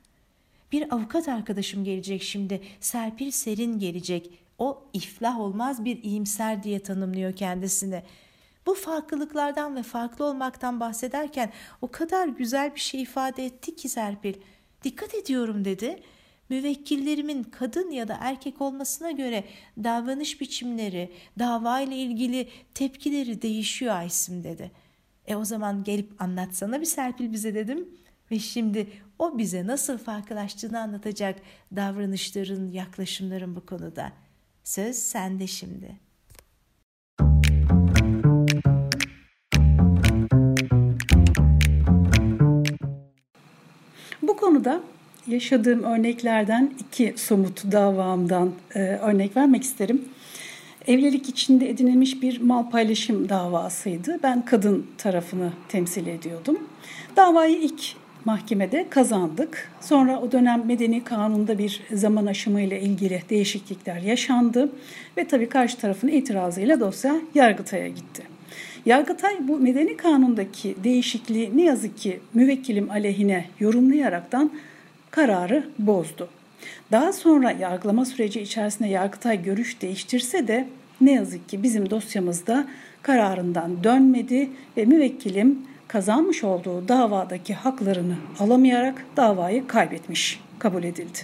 Bir 0.72 0.94
avukat 0.96 1.28
arkadaşım 1.28 1.84
gelecek 1.84 2.24
şimdi. 2.24 2.62
Serpil 2.80 3.32
Serin 3.32 3.80
gelecek. 3.80 4.30
O 4.58 4.84
iflah 4.94 5.40
olmaz 5.40 5.86
bir 5.86 6.04
iyimser 6.04 6.64
diye 6.64 6.80
tanımlıyor 6.80 7.36
kendisini. 7.36 8.04
Bu 8.66 8.76
farklılıklardan 8.76 9.76
ve 9.76 9.84
farklı 9.84 10.26
olmaktan 10.26 10.80
bahsederken 10.80 11.52
o 11.82 11.88
kadar 11.92 12.28
güzel 12.28 12.76
bir 12.76 12.80
şey 12.80 13.02
ifade 13.02 13.46
etti 13.46 13.76
ki 13.76 13.90
Serpil. 13.90 14.34
Dikkat 14.84 15.16
ediyorum 15.16 15.66
dedi 15.66 16.00
müvekkillerimin 16.50 17.44
kadın 17.44 17.92
ya 17.92 18.08
da 18.08 18.18
erkek 18.22 18.62
olmasına 18.62 19.12
göre 19.12 19.44
davranış 19.84 20.42
biçimleri, 20.42 21.12
dava 21.40 21.80
ile 21.80 21.96
ilgili 21.96 22.50
tepkileri 22.74 23.42
değişiyor 23.42 23.96
Aysim 23.96 24.44
dedi. 24.44 24.72
E 25.28 25.36
o 25.36 25.46
zaman 25.46 25.84
gelip 25.84 26.22
anlatsana 26.22 26.82
bir 26.82 26.86
Serpil 26.86 27.34
bize 27.34 27.56
dedim. 27.56 27.90
Ve 28.32 28.40
şimdi 28.40 28.88
o 29.20 29.38
bize 29.38 29.68
nasıl 29.68 29.98
farklılaştığını 29.98 30.80
anlatacak 30.80 31.40
davranışların, 31.76 32.72
yaklaşımların 32.72 33.56
bu 33.56 33.66
konuda. 33.66 34.12
Söz 34.64 34.96
sende 34.96 35.48
şimdi. 35.48 36.00
Bu 44.22 44.38
konuda 44.38 44.84
yaşadığım 45.28 45.84
örneklerden 45.84 46.72
iki 46.80 47.14
somut 47.16 47.72
davamdan 47.72 48.52
e, 48.76 48.80
örnek 48.80 49.38
vermek 49.38 49.64
isterim. 49.64 50.06
Evlilik 50.88 51.30
içinde 51.30 51.70
edinilmiş 51.70 52.22
bir 52.22 52.42
mal 52.42 52.70
paylaşım 52.70 53.30
davasıydı. 53.30 54.20
Ben 54.24 54.46
kadın 54.46 54.86
tarafını 54.98 55.52
temsil 55.70 56.08
ediyordum. 56.08 56.60
Davayı 57.16 57.58
ilk 57.58 57.82
mahkemede 58.26 58.86
kazandık. 58.90 59.72
Sonra 59.82 60.22
o 60.22 60.32
dönem 60.32 60.66
medeni 60.66 61.04
kanunda 61.04 61.58
bir 61.58 61.82
zaman 61.94 62.26
aşımı 62.26 62.62
ile 62.62 62.82
ilgili 62.82 63.22
değişiklikler 63.30 64.02
yaşandı 64.02 64.70
ve 65.18 65.28
tabii 65.28 65.50
karşı 65.50 65.78
tarafın 65.78 66.08
itirazıyla 66.08 66.80
dosya 66.80 67.16
Yargıtay'a 67.36 67.88
gitti. 67.88 68.24
Yargıtay 68.86 69.48
bu 69.48 69.58
medeni 69.58 69.98
kanundaki 69.98 70.76
değişikliği 70.84 71.58
ne 71.58 71.64
yazık 71.64 71.98
ki 71.98 72.20
müvekkilim 72.34 72.92
aleyhine 72.92 73.46
yorumlayaraktan 73.60 74.52
kararı 75.16 75.64
bozdu. 75.80 76.30
Daha 76.92 77.14
sonra 77.14 77.52
yargılama 77.52 78.06
süreci 78.06 78.42
içerisinde 78.42 78.90
Yargıtay 78.90 79.44
görüş 79.44 79.82
değiştirse 79.82 80.48
de 80.48 80.68
ne 81.02 81.12
yazık 81.12 81.50
ki 81.50 81.64
bizim 81.64 81.90
dosyamızda 81.90 82.68
kararından 83.02 83.84
dönmedi 83.84 84.50
ve 84.78 84.86
müvekkilim 84.86 85.60
kazanmış 85.88 86.44
olduğu 86.44 86.88
davadaki 86.88 87.54
haklarını 87.54 88.16
alamayarak 88.40 89.06
davayı 89.18 89.68
kaybetmiş 89.68 90.40
kabul 90.60 90.84
edildi. 90.84 91.20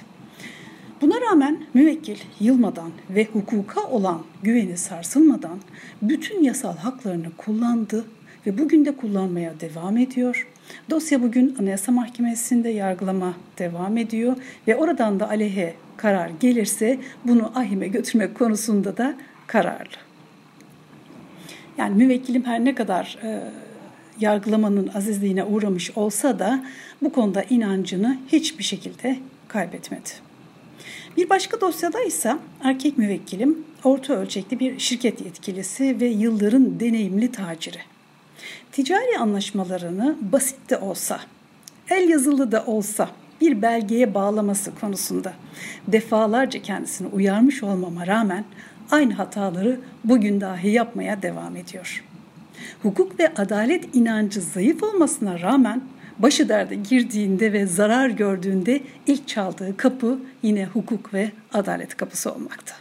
Buna 1.01 1.21
rağmen 1.21 1.63
müvekkil 1.73 2.17
yılmadan 2.39 2.91
ve 3.09 3.27
hukuka 3.33 3.83
olan 3.83 4.21
güveni 4.43 4.77
sarsılmadan 4.77 5.59
bütün 6.01 6.43
yasal 6.43 6.77
haklarını 6.77 7.31
kullandı 7.37 8.05
ve 8.47 8.57
bugün 8.57 8.85
de 8.85 8.95
kullanmaya 8.95 9.59
devam 9.59 9.97
ediyor. 9.97 10.47
Dosya 10.89 11.21
bugün 11.21 11.55
Anayasa 11.59 11.91
Mahkemesi'nde 11.91 12.69
yargılama 12.69 13.33
devam 13.57 13.97
ediyor 13.97 14.35
ve 14.67 14.75
oradan 14.75 15.19
da 15.19 15.29
aleyhe 15.29 15.75
karar 15.97 16.29
gelirse 16.39 16.99
bunu 17.25 17.51
ahime 17.55 17.87
götürmek 17.87 18.35
konusunda 18.35 18.97
da 18.97 19.15
kararlı. 19.47 19.95
Yani 21.77 21.95
müvekkilim 21.95 22.45
her 22.45 22.65
ne 22.65 22.75
kadar 22.75 23.17
e, 23.23 23.41
yargılamanın 24.19 24.91
azizliğine 24.95 25.43
uğramış 25.43 25.97
olsa 25.97 26.39
da 26.39 26.65
bu 27.01 27.13
konuda 27.13 27.43
inancını 27.43 28.17
hiçbir 28.27 28.63
şekilde 28.63 29.17
kaybetmedi. 29.47 30.09
Bir 31.17 31.29
başka 31.29 31.61
dosyada 31.61 32.03
ise 32.03 32.37
erkek 32.63 32.97
müvekkilim 32.97 33.57
orta 33.83 34.13
ölçekli 34.13 34.59
bir 34.59 34.79
şirket 34.79 35.21
yetkilisi 35.21 35.99
ve 35.99 36.05
yılların 36.05 36.79
deneyimli 36.79 37.31
taciri. 37.31 37.79
Ticari 38.71 39.17
anlaşmalarını 39.19 40.15
basit 40.21 40.69
de 40.69 40.77
olsa, 40.77 41.19
el 41.89 42.09
yazılı 42.09 42.51
da 42.51 42.65
olsa 42.65 43.09
bir 43.41 43.61
belgeye 43.61 44.13
bağlaması 44.13 44.75
konusunda 44.75 45.33
defalarca 45.87 46.61
kendisini 46.61 47.07
uyarmış 47.07 47.63
olmama 47.63 48.07
rağmen 48.07 48.45
aynı 48.91 49.13
hataları 49.13 49.79
bugün 50.03 50.41
dahi 50.41 50.69
yapmaya 50.69 51.21
devam 51.21 51.55
ediyor. 51.55 52.03
Hukuk 52.83 53.19
ve 53.19 53.33
adalet 53.35 53.95
inancı 53.95 54.41
zayıf 54.41 54.83
olmasına 54.83 55.41
rağmen 55.41 55.81
başı 56.19 56.49
derde 56.49 56.75
girdiğinde 56.75 57.53
ve 57.53 57.65
zarar 57.65 58.09
gördüğünde 58.09 58.81
ilk 59.07 59.27
çaldığı 59.27 59.77
kapı 59.77 60.19
yine 60.43 60.65
hukuk 60.65 61.13
ve 61.13 61.31
adalet 61.53 61.97
kapısı 61.97 62.33
olmakta. 62.33 62.75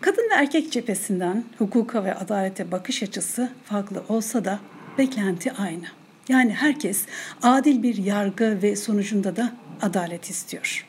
Kadın 0.00 0.22
ve 0.22 0.34
erkek 0.34 0.72
cephesinden 0.72 1.44
hukuka 1.58 2.04
ve 2.04 2.14
adalete 2.14 2.70
bakış 2.70 3.02
açısı 3.02 3.52
farklı 3.64 4.02
olsa 4.08 4.44
da 4.44 4.58
beklenti 4.98 5.52
aynı. 5.52 5.86
Yani 6.28 6.52
herkes 6.52 7.06
adil 7.42 7.82
bir 7.82 7.96
yargı 7.96 8.62
ve 8.62 8.76
sonucunda 8.76 9.36
da 9.36 9.52
adalet 9.82 10.30
istiyor. 10.30 10.86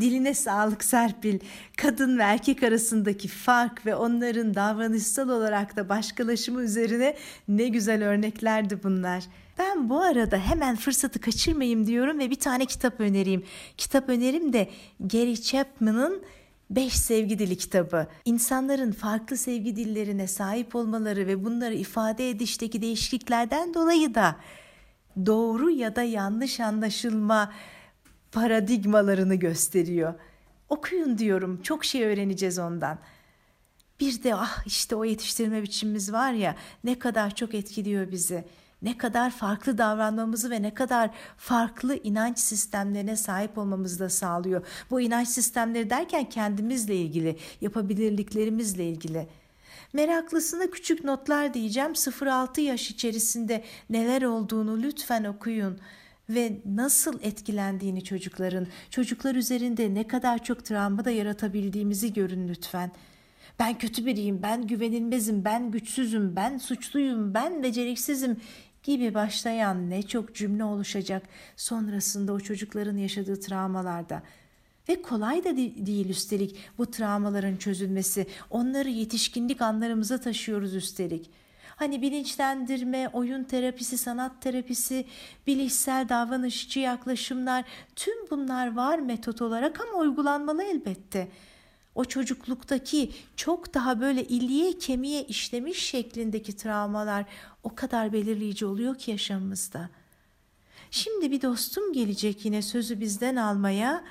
Diline 0.00 0.34
sağlık 0.34 0.84
Serpil. 0.84 1.38
Kadın 1.76 2.18
ve 2.18 2.22
erkek 2.22 2.62
arasındaki 2.62 3.28
fark 3.28 3.86
ve 3.86 3.94
onların 3.94 4.54
davranışsal 4.54 5.28
olarak 5.28 5.76
da 5.76 5.88
başkalaşımı 5.88 6.62
üzerine 6.62 7.16
ne 7.48 7.68
güzel 7.68 8.04
örneklerdi 8.04 8.82
bunlar. 8.82 9.24
Ben 9.58 9.88
bu 9.88 10.00
arada 10.00 10.38
hemen 10.38 10.76
fırsatı 10.76 11.20
kaçırmayayım 11.20 11.86
diyorum 11.86 12.18
ve 12.18 12.30
bir 12.30 12.38
tane 12.38 12.66
kitap 12.66 13.00
önereyim. 13.00 13.44
Kitap 13.76 14.08
önerim 14.08 14.52
de 14.52 14.70
Gary 15.00 15.36
Chapman'ın 15.36 16.22
Beş 16.70 16.92
Sevgi 16.92 17.38
Dili 17.38 17.56
kitabı. 17.56 18.06
İnsanların 18.24 18.92
farklı 18.92 19.36
sevgi 19.36 19.76
dillerine 19.76 20.26
sahip 20.26 20.74
olmaları 20.74 21.26
ve 21.26 21.44
bunları 21.44 21.74
ifade 21.74 22.30
edişteki 22.30 22.82
değişikliklerden 22.82 23.74
dolayı 23.74 24.14
da 24.14 24.36
doğru 25.26 25.70
ya 25.70 25.96
da 25.96 26.02
yanlış 26.02 26.60
anlaşılma 26.60 27.52
paradigmalarını 28.32 29.34
gösteriyor. 29.34 30.14
Okuyun 30.68 31.18
diyorum. 31.18 31.62
Çok 31.62 31.84
şey 31.84 32.04
öğreneceğiz 32.04 32.58
ondan. 32.58 32.98
Bir 34.00 34.22
de 34.22 34.34
ah 34.34 34.66
işte 34.66 34.96
o 34.96 35.04
yetiştirme 35.04 35.62
biçimimiz 35.62 36.12
var 36.12 36.32
ya 36.32 36.56
ne 36.84 36.98
kadar 36.98 37.34
çok 37.34 37.54
etkiliyor 37.54 38.10
bizi. 38.10 38.44
Ne 38.84 38.98
kadar 38.98 39.30
farklı 39.30 39.78
davranmamızı 39.78 40.50
ve 40.50 40.62
ne 40.62 40.74
kadar 40.74 41.10
farklı 41.36 41.96
inanç 41.96 42.38
sistemlerine 42.38 43.16
sahip 43.16 43.58
olmamızı 43.58 43.98
da 43.98 44.08
sağlıyor. 44.08 44.66
Bu 44.90 45.00
inanç 45.00 45.28
sistemleri 45.28 45.90
derken 45.90 46.28
kendimizle 46.28 46.96
ilgili, 46.96 47.36
yapabilirliklerimizle 47.60 48.88
ilgili. 48.88 49.28
Meraklısına 49.92 50.70
küçük 50.70 51.04
notlar 51.04 51.54
diyeceğim. 51.54 51.92
0-6 51.92 52.60
yaş 52.60 52.90
içerisinde 52.90 53.64
neler 53.90 54.22
olduğunu 54.22 54.82
lütfen 54.82 55.24
okuyun 55.24 55.78
ve 56.28 56.60
nasıl 56.66 57.18
etkilendiğini 57.22 58.04
çocukların, 58.04 58.66
çocuklar 58.90 59.34
üzerinde 59.34 59.94
ne 59.94 60.06
kadar 60.06 60.44
çok 60.44 60.64
travma 60.64 61.04
da 61.04 61.10
yaratabildiğimizi 61.10 62.12
görün 62.12 62.48
lütfen. 62.48 62.90
Ben 63.58 63.78
kötü 63.78 64.06
biriyim, 64.06 64.42
ben 64.42 64.66
güvenilmezim, 64.66 65.44
ben 65.44 65.70
güçsüzüm, 65.70 66.36
ben 66.36 66.58
suçluyum, 66.58 67.34
ben 67.34 67.62
beceriksizim 67.62 68.36
gibi 68.84 69.14
başlayan 69.14 69.90
ne 69.90 70.02
çok 70.02 70.34
cümle 70.34 70.64
oluşacak 70.64 71.22
sonrasında 71.56 72.32
o 72.32 72.40
çocukların 72.40 72.96
yaşadığı 72.96 73.40
travmalarda. 73.40 74.22
Ve 74.88 75.02
kolay 75.02 75.44
da 75.44 75.56
değil 75.56 76.08
üstelik 76.08 76.56
bu 76.78 76.90
travmaların 76.90 77.56
çözülmesi. 77.56 78.26
Onları 78.50 78.88
yetişkinlik 78.88 79.62
anlarımıza 79.62 80.20
taşıyoruz 80.20 80.74
üstelik.'' 80.74 81.44
Hani 81.76 82.02
bilinçlendirme, 82.02 83.08
oyun 83.12 83.44
terapisi, 83.44 83.98
sanat 83.98 84.42
terapisi, 84.42 85.06
bilişsel 85.46 86.08
davranışçı 86.08 86.80
yaklaşımlar 86.80 87.64
tüm 87.96 88.30
bunlar 88.30 88.76
var 88.76 88.98
metot 88.98 89.42
olarak 89.42 89.80
ama 89.80 89.98
uygulanmalı 89.98 90.62
elbette. 90.62 91.28
O 91.94 92.04
çocukluktaki 92.04 93.12
çok 93.36 93.74
daha 93.74 94.00
böyle 94.00 94.24
iliğe 94.24 94.78
kemiğe 94.78 95.24
işlemiş 95.24 95.78
şeklindeki 95.78 96.56
travmalar 96.56 97.24
o 97.62 97.74
kadar 97.74 98.12
belirleyici 98.12 98.66
oluyor 98.66 98.98
ki 98.98 99.10
yaşamımızda. 99.10 99.90
Şimdi 100.90 101.30
bir 101.30 101.42
dostum 101.42 101.92
gelecek 101.92 102.44
yine 102.44 102.62
sözü 102.62 103.00
bizden 103.00 103.36
almaya. 103.36 104.04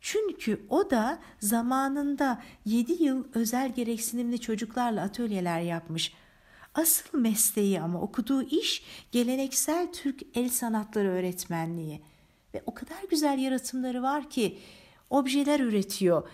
Çünkü 0.00 0.66
o 0.68 0.90
da 0.90 1.18
zamanında 1.40 2.42
7 2.64 3.02
yıl 3.02 3.24
özel 3.34 3.74
gereksinimli 3.74 4.40
çocuklarla 4.40 5.02
atölyeler 5.02 5.60
yapmış. 5.60 6.12
Asıl 6.74 7.18
mesleği 7.18 7.80
ama 7.80 8.00
okuduğu 8.00 8.42
iş 8.42 8.84
geleneksel 9.12 9.92
Türk 9.92 10.22
el 10.34 10.48
sanatları 10.48 11.08
öğretmenliği. 11.08 12.02
Ve 12.54 12.62
o 12.66 12.74
kadar 12.74 13.02
güzel 13.10 13.38
yaratımları 13.38 14.02
var 14.02 14.30
ki 14.30 14.58
objeler 15.10 15.60
üretiyor. 15.60 16.28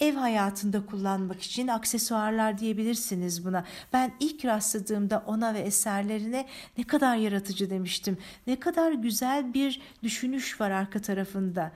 Ev 0.00 0.14
hayatında 0.14 0.86
kullanmak 0.86 1.42
için 1.42 1.68
aksesuarlar 1.68 2.58
diyebilirsiniz 2.58 3.44
buna. 3.44 3.64
Ben 3.92 4.12
ilk 4.20 4.44
rastladığımda 4.44 5.24
ona 5.26 5.54
ve 5.54 5.58
eserlerine 5.58 6.46
ne 6.78 6.84
kadar 6.84 7.16
yaratıcı 7.16 7.70
demiştim. 7.70 8.18
Ne 8.46 8.60
kadar 8.60 8.92
güzel 8.92 9.54
bir 9.54 9.80
düşünüş 10.02 10.60
var 10.60 10.70
arka 10.70 11.02
tarafında. 11.02 11.72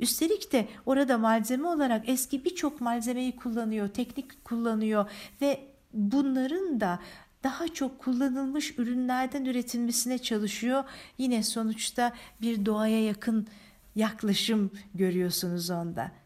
Üstelik 0.00 0.52
de 0.52 0.68
orada 0.86 1.18
malzeme 1.18 1.68
olarak 1.68 2.08
eski 2.08 2.44
birçok 2.44 2.80
malzemeyi 2.80 3.36
kullanıyor, 3.36 3.88
teknik 3.88 4.44
kullanıyor 4.44 5.10
ve 5.40 5.60
bunların 5.92 6.80
da 6.80 6.98
daha 7.44 7.68
çok 7.68 7.98
kullanılmış 7.98 8.78
ürünlerden 8.78 9.44
üretilmesine 9.44 10.18
çalışıyor. 10.18 10.84
Yine 11.18 11.42
sonuçta 11.42 12.12
bir 12.40 12.66
doğaya 12.66 13.04
yakın 13.04 13.46
yaklaşım 13.94 14.70
görüyorsunuz 14.94 15.70
onda. 15.70 16.21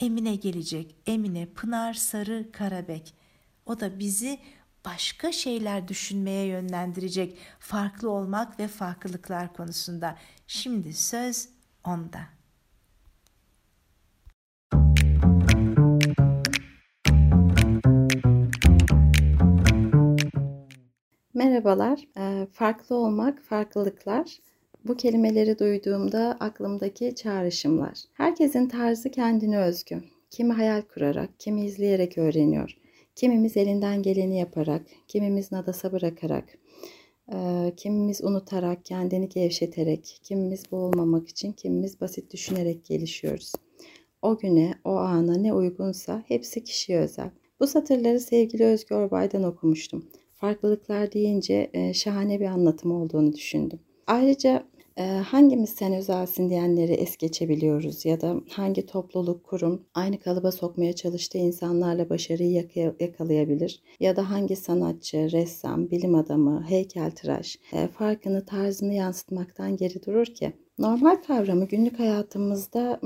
Emine 0.00 0.34
gelecek. 0.34 0.96
Emine 1.06 1.46
Pınar 1.46 1.94
Sarı 1.94 2.52
Karabek. 2.52 3.14
O 3.66 3.80
da 3.80 3.98
bizi 3.98 4.38
başka 4.84 5.32
şeyler 5.32 5.88
düşünmeye 5.88 6.46
yönlendirecek. 6.46 7.38
Farklı 7.58 8.10
olmak 8.10 8.60
ve 8.60 8.68
farklılıklar 8.68 9.52
konusunda. 9.52 10.16
Şimdi 10.46 10.92
söz 10.92 11.48
onda. 11.84 12.20
Merhabalar. 21.34 22.00
Farklı 22.52 22.96
olmak, 22.96 23.42
farklılıklar. 23.42 24.38
Bu 24.88 24.96
kelimeleri 24.96 25.58
duyduğumda 25.58 26.36
aklımdaki 26.40 27.14
çağrışımlar. 27.14 27.98
Herkesin 28.12 28.68
tarzı 28.68 29.10
kendine 29.10 29.58
özgü. 29.58 30.02
Kimi 30.30 30.52
hayal 30.52 30.82
kurarak, 30.82 31.40
kimi 31.40 31.64
izleyerek 31.64 32.18
öğreniyor. 32.18 32.76
Kimimiz 33.14 33.56
elinden 33.56 34.02
geleni 34.02 34.38
yaparak, 34.38 34.82
kimimiz 35.08 35.52
nadasa 35.52 35.92
bırakarak, 35.92 36.58
kimimiz 37.76 38.24
unutarak, 38.24 38.84
kendini 38.84 39.28
gevşeterek, 39.28 40.20
kimimiz 40.22 40.72
boğulmamak 40.72 41.28
için, 41.28 41.52
kimimiz 41.52 42.00
basit 42.00 42.32
düşünerek 42.32 42.84
gelişiyoruz. 42.84 43.52
O 44.22 44.38
güne, 44.38 44.74
o 44.84 44.90
ana 44.90 45.36
ne 45.36 45.52
uygunsa 45.52 46.22
hepsi 46.26 46.64
kişiye 46.64 46.98
özel. 46.98 47.30
Bu 47.60 47.66
satırları 47.66 48.20
sevgili 48.20 48.64
Özgür 48.64 48.96
Orbay'dan 48.96 49.42
okumuştum. 49.42 50.06
Farklılıklar 50.32 51.12
deyince 51.12 51.92
şahane 51.94 52.40
bir 52.40 52.46
anlatım 52.46 52.90
olduğunu 52.90 53.32
düşündüm. 53.32 53.80
Ayrıca 54.06 54.66
hangimiz 55.24 55.70
sen 55.70 55.92
özelsin 55.92 56.50
diyenleri 56.50 56.92
es 56.92 57.16
geçebiliyoruz 57.16 58.04
ya 58.04 58.20
da 58.20 58.40
hangi 58.50 58.86
topluluk, 58.86 59.44
kurum 59.44 59.82
aynı 59.94 60.18
kalıba 60.18 60.52
sokmaya 60.52 60.92
çalıştığı 60.92 61.38
insanlarla 61.38 62.10
başarıyı 62.10 62.66
yakalayabilir 63.00 63.82
ya 64.00 64.16
da 64.16 64.30
hangi 64.30 64.56
sanatçı, 64.56 65.32
ressam, 65.32 65.90
bilim 65.90 66.14
adamı, 66.14 66.64
heykeltıraş 66.68 67.58
farkını, 67.98 68.44
tarzını 68.44 68.94
yansıtmaktan 68.94 69.76
geri 69.76 70.06
durur 70.06 70.26
ki? 70.26 70.52
Normal 70.78 71.16
kavramı 71.26 71.68
günlük 71.68 71.98
hayatımızda 71.98 73.00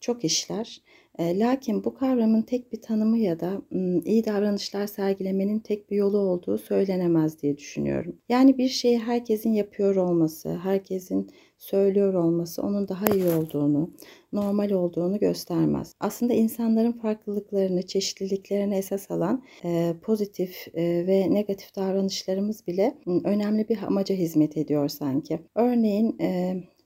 çok 0.00 0.24
işler. 0.24 0.82
Lakin 1.18 1.84
bu 1.84 1.94
kavramın 1.94 2.42
tek 2.42 2.72
bir 2.72 2.82
tanımı 2.82 3.18
ya 3.18 3.40
da 3.40 3.62
iyi 4.04 4.24
davranışlar 4.24 4.86
sergilemenin 4.86 5.58
tek 5.58 5.90
bir 5.90 5.96
yolu 5.96 6.18
olduğu 6.18 6.58
söylenemez 6.58 7.42
diye 7.42 7.56
düşünüyorum. 7.56 8.16
Yani 8.28 8.58
bir 8.58 8.68
şeyi 8.68 8.98
herkesin 8.98 9.52
yapıyor 9.52 9.96
olması, 9.96 10.56
herkesin 10.56 11.30
söylüyor 11.58 12.14
olması 12.14 12.62
onun 12.62 12.88
daha 12.88 13.06
iyi 13.14 13.24
olduğunu, 13.24 13.90
normal 14.32 14.70
olduğunu 14.70 15.18
göstermez. 15.18 15.94
Aslında 16.00 16.34
insanların 16.34 16.92
farklılıklarını, 16.92 17.82
çeşitliliklerini 17.82 18.74
esas 18.74 19.10
alan 19.10 19.44
pozitif 20.02 20.68
ve 20.76 21.26
negatif 21.30 21.76
davranışlarımız 21.76 22.66
bile 22.66 22.94
önemli 23.24 23.68
bir 23.68 23.82
amaca 23.82 24.14
hizmet 24.14 24.56
ediyor 24.56 24.88
sanki. 24.88 25.38
Örneğin 25.54 26.18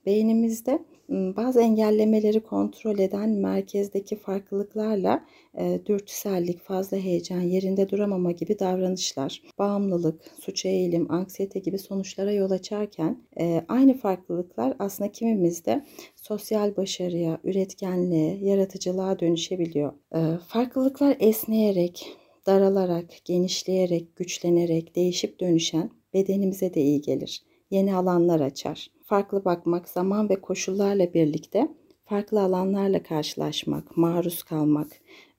beynimizde 0.05 0.79
bazı 1.09 1.61
engellemeleri 1.61 2.39
kontrol 2.39 2.99
eden 2.99 3.29
merkezdeki 3.29 4.15
farklılıklarla 4.15 5.25
e, 5.57 5.79
dürtüsellik, 5.85 6.61
fazla 6.61 6.97
heyecan, 6.97 7.41
yerinde 7.41 7.89
duramama 7.89 8.31
gibi 8.31 8.59
davranışlar, 8.59 9.41
bağımlılık, 9.59 10.21
suça 10.39 10.69
eğilim, 10.69 11.11
anksiyete 11.11 11.59
gibi 11.59 11.79
sonuçlara 11.79 12.31
yol 12.31 12.51
açarken 12.51 13.23
e, 13.39 13.65
aynı 13.67 13.97
farklılıklar 13.97 14.75
aslında 14.79 15.11
kimimizde 15.11 15.85
sosyal 16.15 16.77
başarıya, 16.77 17.39
üretkenliğe, 17.43 18.37
yaratıcılığa 18.41 19.19
dönüşebiliyor. 19.19 19.93
E, 20.15 20.19
farklılıklar 20.47 21.17
esneyerek, 21.19 22.07
daralarak, 22.45 23.05
genişleyerek, 23.25 24.15
güçlenerek, 24.15 24.95
değişip 24.95 25.39
dönüşen 25.39 25.89
bedenimize 26.13 26.73
de 26.73 26.81
iyi 26.81 27.01
gelir. 27.01 27.43
Yeni 27.71 27.95
alanlar 27.95 28.39
açar 28.39 28.87
farklı 29.05 29.45
bakmak, 29.45 29.89
zaman 29.89 30.29
ve 30.29 30.35
koşullarla 30.41 31.13
birlikte 31.13 31.67
farklı 32.05 32.41
alanlarla 32.41 33.03
karşılaşmak, 33.03 33.97
maruz 33.97 34.43
kalmak 34.43 34.87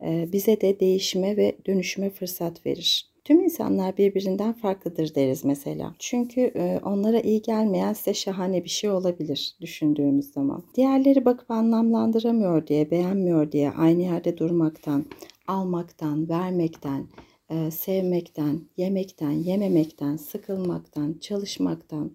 e, 0.05 0.29
bize 0.33 0.61
de 0.61 0.81
değişime 0.81 1.37
ve 1.37 1.57
dönüşüme 1.67 2.11
fırsat 2.11 2.67
verir. 2.67 3.17
Tüm 3.25 3.41
insanlar 3.41 3.97
birbirinden 3.97 4.53
farklıdır 4.53 5.15
deriz 5.15 5.45
mesela. 5.45 5.95
Çünkü 5.99 6.41
e, 6.41 6.81
onlara 6.85 7.21
iyi 7.21 7.43
gelmeyen 7.43 7.93
size 7.93 8.15
şahane 8.15 8.65
bir 8.65 8.69
şey 8.69 8.91
olabilir 8.91 9.57
düşündüğümüz 9.61 10.33
zaman. 10.33 10.63
Diğerleri 10.75 11.25
bakıp 11.25 11.51
anlamlandıramıyor 11.51 12.67
diye, 12.67 12.91
beğenmiyor 12.91 13.53
diye 13.53 13.71
aynı 13.71 14.03
yerde 14.03 14.39
durmaktan, 14.39 15.05
almaktan, 15.47 16.29
vermekten, 16.29 17.07
e, 17.51 17.71
sevmekten, 17.71 18.61
yemekten, 18.77 19.31
yememekten, 19.31 20.17
sıkılmaktan, 20.17 21.19
çalışmaktan, 21.21 22.11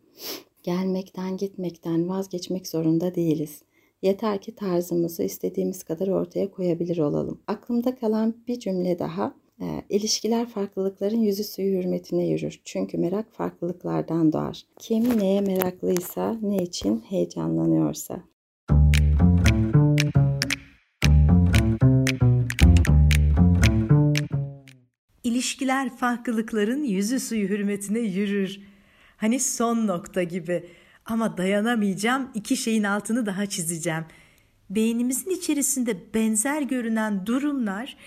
Gelmekten, 0.64 1.38
gitmekten 1.38 2.10
vazgeçmek 2.10 2.68
zorunda 2.68 3.16
değiliz. 3.16 3.62
Yeter 4.02 4.42
ki 4.42 4.56
tarzımızı 4.56 5.24
istediğimiz 5.24 5.84
kadar 5.84 6.08
ortaya 6.08 6.52
koyabilir 6.52 6.98
olalım. 6.98 7.40
Aklımda 7.48 7.96
kalan 7.96 8.36
bir 8.48 8.60
cümle 8.60 9.00
daha. 9.00 9.34
E, 9.62 9.66
ilişkiler 9.90 10.50
farklılıkların 10.50 11.22
yüzü 11.22 11.44
suyu 11.44 11.80
hürmetine 11.80 12.28
yürür. 12.28 12.62
Çünkü 12.66 12.98
merak 12.98 13.34
farklılıklardan 13.34 14.34
doğar. 14.34 14.64
Kim 14.80 15.20
neye 15.20 15.42
meraklıysa, 15.42 16.38
ne 16.42 16.58
için 16.58 17.00
heyecanlanıyorsa. 17.00 18.31
İlişkiler 25.42 25.98
farklılıkların 25.98 26.84
yüzü 26.84 27.20
suyu 27.20 27.50
hürmetine 27.50 28.00
yürür. 28.00 28.60
Hani 29.18 29.40
son 29.40 29.88
nokta 29.88 30.24
gibi. 30.24 30.66
Ama 31.06 31.38
dayanamayacağım 31.38 32.30
iki 32.34 32.58
şeyin 32.58 32.84
altını 32.84 33.26
daha 33.26 33.46
çizeceğim. 33.46 34.06
Beynimizin 34.70 35.32
içerisinde 35.32 36.14
benzer 36.14 36.62
görünen 36.62 37.26
durumlar 37.26 37.98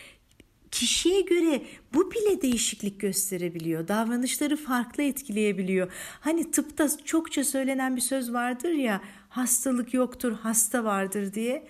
kişiye 0.70 1.20
göre 1.20 1.62
bu 1.94 2.10
bile 2.10 2.42
değişiklik 2.42 3.00
gösterebiliyor. 3.00 3.88
Davranışları 3.88 4.56
farklı 4.56 5.02
etkileyebiliyor. 5.02 5.92
Hani 6.20 6.50
tıpta 6.50 6.88
çokça 7.04 7.44
söylenen 7.44 7.96
bir 7.96 8.00
söz 8.00 8.32
vardır 8.32 8.72
ya 8.72 9.00
hastalık 9.28 9.94
yoktur 9.94 10.32
hasta 10.32 10.84
vardır 10.84 11.34
diye. 11.34 11.66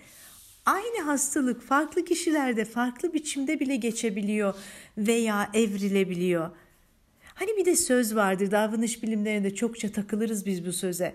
Aynı 0.67 1.03
hastalık 1.03 1.63
farklı 1.63 2.05
kişilerde 2.05 2.65
farklı 2.65 3.13
biçimde 3.13 3.61
bile 3.61 3.77
geçebiliyor 3.77 4.55
veya 4.99 5.51
evrilebiliyor. 5.55 6.51
Hani 7.35 7.57
bir 7.57 7.65
de 7.65 7.77
söz 7.77 8.15
vardır 8.15 8.51
davranış 8.51 9.03
bilimlerinde 9.03 9.55
çokça 9.55 9.93
takılırız 9.93 10.47
biz 10.47 10.67
bu 10.67 10.73
söze. 10.73 11.15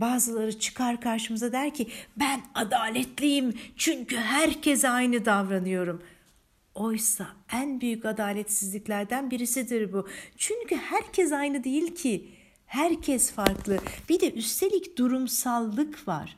Bazıları 0.00 0.58
çıkar 0.58 1.00
karşımıza 1.00 1.52
der 1.52 1.74
ki 1.74 1.88
ben 2.16 2.40
adaletliyim 2.54 3.54
çünkü 3.76 4.16
herkese 4.16 4.88
aynı 4.88 5.24
davranıyorum. 5.24 6.02
Oysa 6.74 7.26
en 7.52 7.80
büyük 7.80 8.04
adaletsizliklerden 8.04 9.30
birisidir 9.30 9.92
bu. 9.92 10.08
Çünkü 10.36 10.76
herkes 10.76 11.32
aynı 11.32 11.64
değil 11.64 11.94
ki. 11.94 12.28
Herkes 12.66 13.32
farklı. 13.32 13.78
Bir 14.08 14.20
de 14.20 14.32
üstelik 14.32 14.98
durumsallık 14.98 16.08
var. 16.08 16.36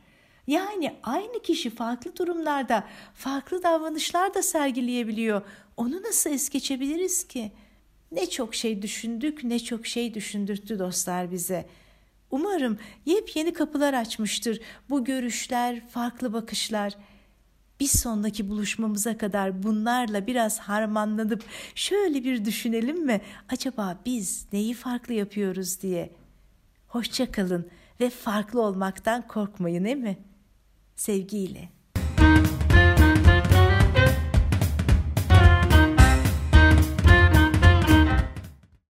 Yani 0.49 0.95
aynı 1.03 1.43
kişi 1.43 1.71
farklı 1.71 2.17
durumlarda 2.17 2.85
farklı 3.15 3.63
davranışlar 3.63 4.35
da 4.35 4.43
sergileyebiliyor. 4.43 5.43
Onu 5.77 6.03
nasıl 6.03 6.31
es 6.31 6.49
geçebiliriz 6.49 7.29
ki?'' 7.29 7.53
Ne 8.13 8.31
çok 8.31 8.55
şey 8.55 8.83
düşündük, 8.83 9.45
ne 9.45 9.59
çok 9.59 9.87
şey 9.87 10.15
düşündürttü 10.15 10.79
dostlar 10.79 11.31
bize. 11.31 11.67
Umarım 12.31 12.79
yepyeni 13.07 13.53
kapılar 13.53 13.95
açmıştır 13.95 14.61
bu 14.91 15.05
görüşler, 15.05 15.89
farklı 15.89 16.33
bakışlar. 16.33 16.95
Bir 17.81 17.87
sonraki 17.87 18.49
buluşmamıza 18.49 19.19
kadar 19.19 19.63
bunlarla 19.63 20.27
biraz 20.27 20.59
harmanlanıp 20.59 21.45
şöyle 21.75 22.25
bir 22.25 22.45
düşünelim 22.45 23.07
mi? 23.07 23.21
Acaba 23.49 23.99
biz 24.07 24.47
neyi 24.53 24.75
farklı 24.75 25.15
yapıyoruz 25.15 25.83
diye. 25.83 26.11
Hoşça 26.89 27.33
kalın 27.33 27.69
ve 28.01 28.11
farklı 28.11 28.63
olmaktan 28.63 29.29
korkmayın 29.29 29.85
değil 29.85 29.97
mi? 29.97 30.19
Sevgiyle. 30.99 31.69